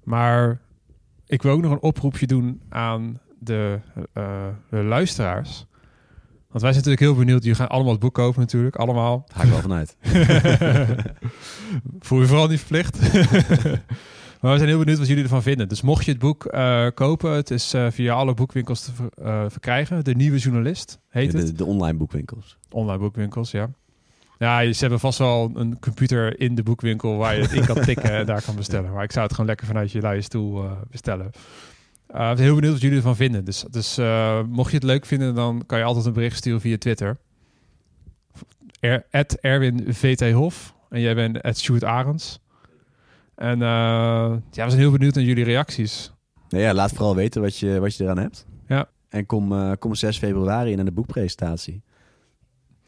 Maar 0.04 0.60
ik 1.26 1.42
wil 1.42 1.52
ook 1.52 1.62
nog 1.62 1.72
een 1.72 1.82
oproepje 1.82 2.26
doen 2.26 2.60
aan 2.68 3.20
de, 3.38 3.78
eh, 4.12 4.46
de 4.70 4.76
luisteraars. 4.82 5.66
Want 6.48 6.66
wij 6.66 6.72
zijn 6.72 6.84
natuurlijk 6.84 7.00
heel 7.00 7.24
benieuwd. 7.24 7.42
Jullie 7.42 7.58
gaan 7.58 7.68
allemaal 7.68 7.92
het 7.92 8.00
boek 8.00 8.14
kopen 8.14 8.40
natuurlijk. 8.40 8.76
Allemaal. 8.76 9.24
Ga 9.32 9.42
ik 9.42 9.50
wel 9.50 9.58
vanuit. 9.60 9.96
Voel 12.00 12.20
je 12.20 12.26
vooral 12.26 12.48
niet 12.48 12.58
verplicht. 12.58 13.12
maar 14.40 14.52
we 14.52 14.56
zijn 14.56 14.68
heel 14.68 14.78
benieuwd 14.78 14.98
wat 14.98 15.06
jullie 15.06 15.22
ervan 15.22 15.42
vinden. 15.42 15.68
Dus 15.68 15.82
mocht 15.82 16.04
je 16.04 16.10
het 16.10 16.20
boek 16.20 16.44
eh, 16.44 16.86
kopen, 16.94 17.30
het 17.30 17.50
is 17.50 17.74
eh, 17.74 17.86
via 17.90 18.14
alle 18.14 18.34
boekwinkels 18.34 18.84
te 18.84 18.92
ver- 18.92 19.50
verkrijgen. 19.50 20.04
De 20.04 20.14
Nieuwe 20.14 20.38
Journalist 20.38 20.98
heet 21.08 21.32
de, 21.32 21.38
het. 21.38 21.58
de 21.58 21.64
online 21.64 21.98
boekwinkels. 21.98 22.58
Online 22.70 22.98
boekwinkels, 22.98 23.50
ja. 23.50 23.70
Ja, 24.38 24.72
ze 24.72 24.80
hebben 24.80 25.00
vast 25.00 25.18
wel 25.18 25.50
een 25.54 25.78
computer 25.80 26.40
in 26.40 26.54
de 26.54 26.62
boekwinkel 26.62 27.16
waar 27.16 27.36
je 27.36 27.42
het 27.42 27.52
in 27.52 27.66
kan 27.66 27.80
tikken 27.80 28.10
en 28.10 28.26
daar 28.26 28.42
kan 28.42 28.56
bestellen. 28.56 28.92
Maar 28.94 29.04
ik 29.04 29.12
zou 29.12 29.24
het 29.24 29.32
gewoon 29.32 29.48
lekker 29.48 29.66
vanuit 29.66 29.92
je 29.92 30.00
luie 30.00 30.22
stoel 30.22 30.64
eh, 30.64 30.70
bestellen. 30.90 31.30
Eh, 32.06 32.30
ik 32.30 32.36
ben 32.36 32.44
heel 32.44 32.54
benieuwd 32.54 32.72
wat 32.72 32.82
jullie 32.82 32.96
ervan 32.96 33.16
vinden. 33.16 33.44
Dus, 33.44 33.64
dus 33.70 33.98
eh, 33.98 34.42
mocht 34.42 34.70
je 34.70 34.76
het 34.76 34.84
leuk 34.84 35.06
vinden, 35.06 35.34
dan 35.34 35.62
kan 35.66 35.78
je 35.78 35.84
altijd 35.84 36.06
een 36.06 36.12
bericht 36.12 36.36
sturen 36.36 36.60
via 36.60 36.78
Twitter. 36.78 37.16
Er, 38.80 39.06
Erwin 39.40 39.84
VT 39.88 40.32
Hof. 40.32 40.74
En 40.88 41.00
jij 41.00 41.14
bent 41.14 41.42
at 41.42 41.58
Sjoerd 41.58 41.84
Arends. 41.84 42.40
En 43.34 43.58
ja, 43.58 44.38
we 44.38 44.52
zijn 44.52 44.78
heel 44.78 44.90
benieuwd 44.90 45.14
naar 45.14 45.24
jullie 45.24 45.44
reacties. 45.44 46.12
Nee, 46.48 46.62
ja, 46.62 46.74
laat 46.74 46.92
vooral 46.92 47.14
weten 47.14 47.42
wat 47.42 47.58
je, 47.58 47.80
wat 47.80 47.96
je 47.96 48.04
eraan 48.04 48.18
hebt. 48.18 48.46
Ja. 48.68 48.88
En 49.08 49.26
kom, 49.26 49.76
kom 49.78 49.94
6 49.94 50.18
februari 50.18 50.74
naar 50.74 50.84
de 50.84 50.92
boekpresentatie. 50.92 51.82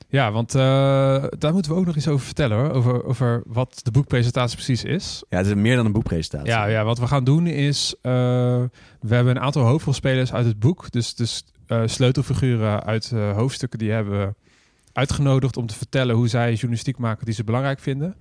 Ja, 0.09 0.33
want 0.33 0.55
eh, 0.55 1.25
daar 1.38 1.53
moeten 1.53 1.73
we 1.73 1.79
ook 1.79 1.87
nog 1.87 1.97
iets 1.97 2.09
over 2.09 2.27
vertellen 2.27 2.57
hoor. 2.57 2.71
Over, 2.71 3.05
over 3.05 3.42
wat 3.47 3.81
de 3.83 3.90
boekpresentatie 3.90 4.57
precies 4.57 4.85
is. 4.85 5.25
Ja, 5.29 5.37
het 5.37 5.47
is 5.47 5.55
meer 5.55 5.77
dan 5.77 5.87
een 5.87 5.92
boekpresentatie. 5.92 6.49
Ja, 6.49 6.66
ja, 6.66 6.85
wat 6.85 6.99
we 6.99 7.07
gaan 7.07 7.25
doen 7.25 7.47
is... 7.47 7.95
eh, 8.03 8.12
we 9.01 9.14
hebben 9.14 9.37
een 9.37 9.42
aantal 9.42 9.62
hoofdrolspelers 9.62 10.33
uit 10.33 10.47
het 10.47 10.59
boek. 10.59 10.90
Dus, 10.90 11.14
dus 11.14 11.45
eh, 11.66 11.83
sleutelfiguren 11.85 12.85
uit 12.85 13.11
hoofdstukken 13.11 13.79
die 13.79 13.90
hebben 13.90 14.19
we 14.19 14.35
uitgenodigd... 14.92 15.57
om 15.57 15.66
te 15.66 15.75
vertellen 15.75 16.14
hoe 16.16 16.29
zij 16.29 16.53
journalistiek 16.53 16.99
maken 16.99 17.25
die 17.25 17.35
ze 17.35 17.45
belangrijk 17.45 17.81
vinden. 17.81 18.16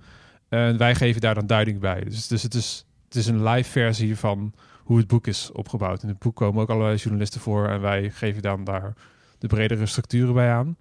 En 0.48 0.76
wij 0.76 0.94
geven 0.94 1.20
daar 1.20 1.34
dan 1.34 1.46
duiding 1.46 1.80
bij. 1.80 2.04
Dus, 2.04 2.26
dus 2.26 2.42
het, 2.42 2.54
is, 2.54 2.86
het 3.04 3.14
is 3.14 3.26
een 3.26 3.48
live 3.48 3.70
versie 3.70 4.16
van 4.16 4.52
hoe 4.84 4.98
het 4.98 5.06
boek 5.06 5.26
is 5.26 5.50
opgebouwd. 5.52 6.02
In 6.02 6.08
het 6.08 6.18
boek 6.18 6.36
komen 6.36 6.62
ook 6.62 6.70
allerlei 6.70 6.96
journalisten 6.96 7.40
voor... 7.40 7.68
en 7.68 7.80
wij 7.80 8.10
geven 8.10 8.42
dan 8.42 8.64
daar 8.64 8.94
de 9.38 9.46
bredere 9.46 9.86
structuren 9.86 10.34
bij 10.34 10.50
aan. 10.50 10.76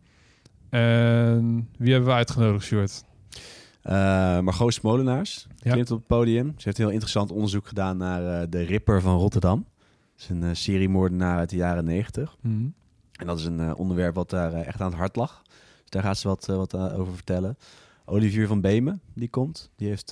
En 0.76 1.70
wie 1.78 1.92
hebben 1.92 2.10
we 2.10 2.16
uitgenodigd, 2.16 2.66
Sjoerd? 2.66 3.04
Eh 3.82 4.40
Margot 4.40 4.74
Smolenaars 4.74 5.48
Ja. 5.58 5.72
klimt 5.72 5.92
op 5.92 5.98
het 5.98 6.08
podium. 6.08 6.54
Ze 6.58 6.64
heeft 6.64 6.78
heel 6.78 6.90
interessant 6.90 7.32
onderzoek 7.32 7.68
gedaan 7.68 7.98
naar 7.98 8.42
eh, 8.42 8.48
de 8.50 8.62
Ripper 8.62 9.02
van 9.02 9.18
Rotterdam. 9.18 9.66
Dat 9.78 9.88
is 10.24 10.30
een 10.30 10.44
eh, 10.44 10.50
seriemoordenaar 10.54 11.38
uit 11.38 11.50
de 11.50 11.56
jaren 11.56 11.86
negentig. 11.86 12.38
Mhm. 12.42 12.68
En 13.12 13.28
dat 13.28 13.40
is 13.40 13.46
een 13.46 13.76
onderwerp 13.76 14.16
wat 14.16 14.30
daar 14.30 14.54
echt 14.54 14.82
aan 14.82 14.90
het 14.90 14.98
hart 15.00 15.16
lag. 15.16 15.42
Dus 15.82 15.90
daar 15.90 16.04
gaat 16.04 16.18
ze 16.18 16.28
wat, 16.28 16.46
wat 16.46 16.78
over 16.78 17.14
vertellen. 17.14 17.58
Olivier 18.06 18.48
van 18.48 18.62
Beemen, 18.62 19.02
die 19.14 19.30
komt. 19.30 19.72
Die 19.76 19.88
heeft, 19.88 20.12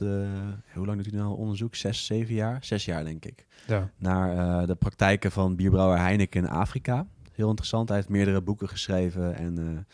hoe 0.74 0.86
lang 0.86 1.04
doet 1.04 1.12
hij 1.14 1.22
nou 1.22 1.38
onderzoek? 1.38 1.76
Zes, 1.76 2.06
zeven 2.06 2.34
jaar? 2.34 2.58
Zes 2.62 2.86
jaar, 2.86 3.04
denk 3.04 3.26
ik. 3.26 3.46
Ja. 3.68 3.90
Naar 3.98 4.66
de 4.68 4.76
praktijken 4.76 5.32
van 5.32 5.56
bierbrouwer 5.56 5.98
Heineken 5.98 6.44
in 6.44 6.50
Afrika. 6.50 7.08
Heel 7.32 7.48
interessant. 7.50 7.88
Hij 7.88 7.98
heeft 7.98 8.10
meerdere 8.10 8.42
boeken 8.42 8.70
geschreven 8.70 9.36
en 9.36 9.86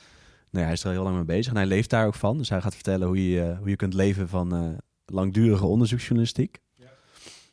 nou 0.51 0.63
ja, 0.63 0.63
hij 0.63 0.73
is 0.73 0.83
er 0.83 0.91
heel 0.91 1.03
lang 1.03 1.15
mee 1.15 1.25
bezig. 1.25 1.51
En 1.51 1.57
hij 1.57 1.67
leeft 1.67 1.89
daar 1.89 2.05
ook 2.05 2.15
van. 2.15 2.37
Dus 2.37 2.49
hij 2.49 2.61
gaat 2.61 2.73
vertellen 2.73 3.07
hoe 3.07 3.29
je, 3.29 3.41
eh, 3.41 3.57
hoe 3.57 3.69
je 3.69 3.75
kunt 3.75 3.93
leven 3.93 4.29
van 4.29 4.55
eh, 4.55 4.69
langdurige 5.05 5.65
onderzoeksjournalistiek. 5.65 6.59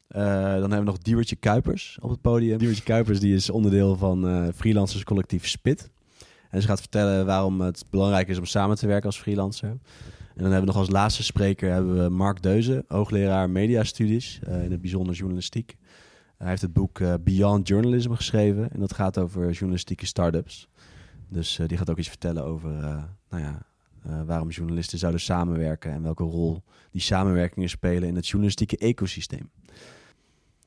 Eh, 0.06 0.22
dan 0.32 0.60
hebben 0.60 0.78
we 0.78 0.84
nog 0.84 0.98
Diewertje 0.98 1.36
Kuipers 1.36 1.98
op 2.00 2.10
het 2.10 2.20
podium. 2.20 2.58
Diewertje 2.58 2.84
Kuipers 2.84 3.20
die 3.20 3.34
is 3.34 3.50
onderdeel 3.50 3.96
van 3.96 4.28
eh 4.28 4.48
freelancerscollectief 4.54 5.46
Spit. 5.48 5.90
En 6.50 6.60
ze 6.60 6.68
gaat 6.68 6.80
vertellen 6.80 7.26
waarom 7.26 7.60
het 7.60 7.84
belangrijk 7.90 8.28
is 8.28 8.38
om 8.38 8.44
samen 8.44 8.76
te 8.76 8.86
werken 8.86 9.06
als 9.06 9.18
freelancer. 9.18 9.68
En 9.68 10.42
dan 10.42 10.52
hebben 10.52 10.60
we 10.60 10.66
nog 10.66 10.76
als 10.76 10.90
laatste 10.90 11.22
spreker 11.22 11.72
hebben 11.72 12.02
we 12.02 12.08
Mark 12.08 12.42
Deuze, 12.42 12.84
hoogleraar 12.88 13.50
mediastudies, 13.50 14.38
eh 14.42 14.64
in 14.64 14.70
het 14.70 14.80
bijzonder 14.80 15.14
journalistiek. 15.14 15.76
Hij 16.38 16.48
heeft 16.48 16.62
het 16.62 16.72
boek 16.72 17.00
Beyond 17.20 17.68
Journalism 17.68 18.12
geschreven 18.12 18.70
en 18.72 18.80
dat 18.80 18.94
gaat 18.94 19.18
over 19.18 19.50
journalistieke 19.50 20.06
start-ups. 20.06 20.68
Dus 21.28 21.58
eh, 21.58 21.66
die 21.68 21.78
gaat 21.78 21.90
ook 21.90 21.98
iets 21.98 22.08
vertellen 22.08 22.44
over 22.44 22.70
eh, 22.70 23.02
nou 23.30 23.42
ja, 23.42 23.62
eh, 24.04 24.20
waarom 24.26 24.48
journalisten 24.48 24.98
zouden 24.98 25.20
samenwerken 25.20 25.92
en 25.92 26.02
welke 26.02 26.22
rol 26.24 26.62
die 26.90 27.00
samenwerkingen 27.00 27.68
spelen 27.68 28.08
in 28.08 28.14
het 28.16 28.26
journalistieke 28.26 28.76
ecosysteem. 28.78 29.50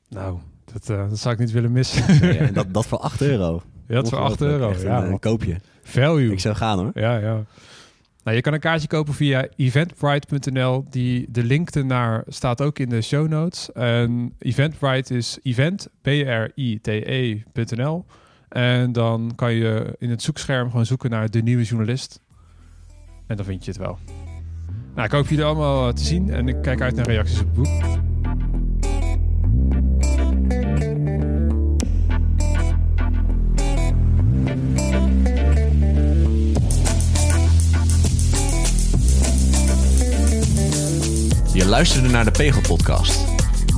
Nou, 0.10 0.40
dat, 0.74 0.86
dat 0.86 1.20
zou 1.20 1.34
ik 1.34 1.40
niet 1.40 1.52
willen 1.52 1.72
missen. 1.72 2.14
Ja, 2.34 2.36
en 2.36 2.54
dat, 2.60 2.74
dat 2.74 2.86
voor 2.88 2.98
8 3.00 3.22
euro. 3.22 3.62
Ja, 3.88 3.96
dat 3.96 4.10
voor 4.10 4.18
8 4.20 4.32
Ongelooflijk. 4.32 4.62
euro. 4.62 4.72
Echt 4.74 4.82
Ja, 4.82 5.04
een, 5.12 5.20
koopje. 5.20 5.58
value. 5.84 6.32
Ik 6.32 6.40
zou 6.40 6.56
gaan 6.56 6.80
hoor. 6.80 6.92
Ja, 6.94 7.18
ja. 7.18 7.44
Nou, 8.24 8.36
je 8.36 8.42
kan 8.42 8.54
een 8.54 8.60
kaartje 8.60 8.88
kopen 8.88 9.14
via 9.14 9.48
eventbrite.nl. 9.56 10.86
Die, 10.90 11.32
de 11.32 11.44
link 11.44 11.70
ernaar 11.70 12.24
staat 12.28 12.62
ook 12.62 12.80
in 12.80 12.90
de 12.90 13.02
show 13.02 13.28
notes. 13.28 13.72
En 13.72 14.34
Eventbrite 14.40 15.16
is 15.16 15.40
event, 15.44 15.88
B-R-I-T-E.nl. 16.90 18.06
En 18.50 18.92
dan 18.92 19.32
kan 19.36 19.54
je 19.54 19.96
in 19.98 20.10
het 20.10 20.22
zoekscherm 20.22 20.70
gewoon 20.70 20.86
zoeken 20.86 21.10
naar 21.10 21.30
de 21.30 21.42
nieuwe 21.42 21.64
journalist. 21.64 22.22
En 23.28 23.36
dan 23.36 23.46
vind 23.46 23.66
je 23.66 23.72
het 23.72 23.80
wel. 23.80 23.98
Nou, 24.96 25.08
ik 25.08 25.12
hoop 25.12 25.28
jullie 25.28 25.46
allemaal 25.46 25.88
eh, 25.88 25.94
te 25.94 26.04
zien. 26.04 26.30
En 26.30 26.48
ik 26.48 26.62
kijk 26.62 26.82
uit 26.82 26.96
naar 26.96 27.06
reacties 27.06 27.40
op 27.40 27.46
het 27.46 27.56
boek. 27.56 27.68
Je 41.54 41.66
luisterde 41.66 42.10
naar 42.10 42.26
de 42.26 42.32
Pegel 42.32 42.62
Podcast. 42.62 43.26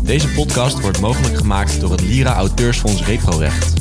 Deze 0.03 0.27
podcast 0.27 0.81
wordt 0.81 0.99
mogelijk 0.99 1.37
gemaakt 1.37 1.79
door 1.79 1.91
het 1.91 2.01
Lira 2.01 2.33
Auteursfonds 2.33 3.05
Reprorecht. 3.05 3.80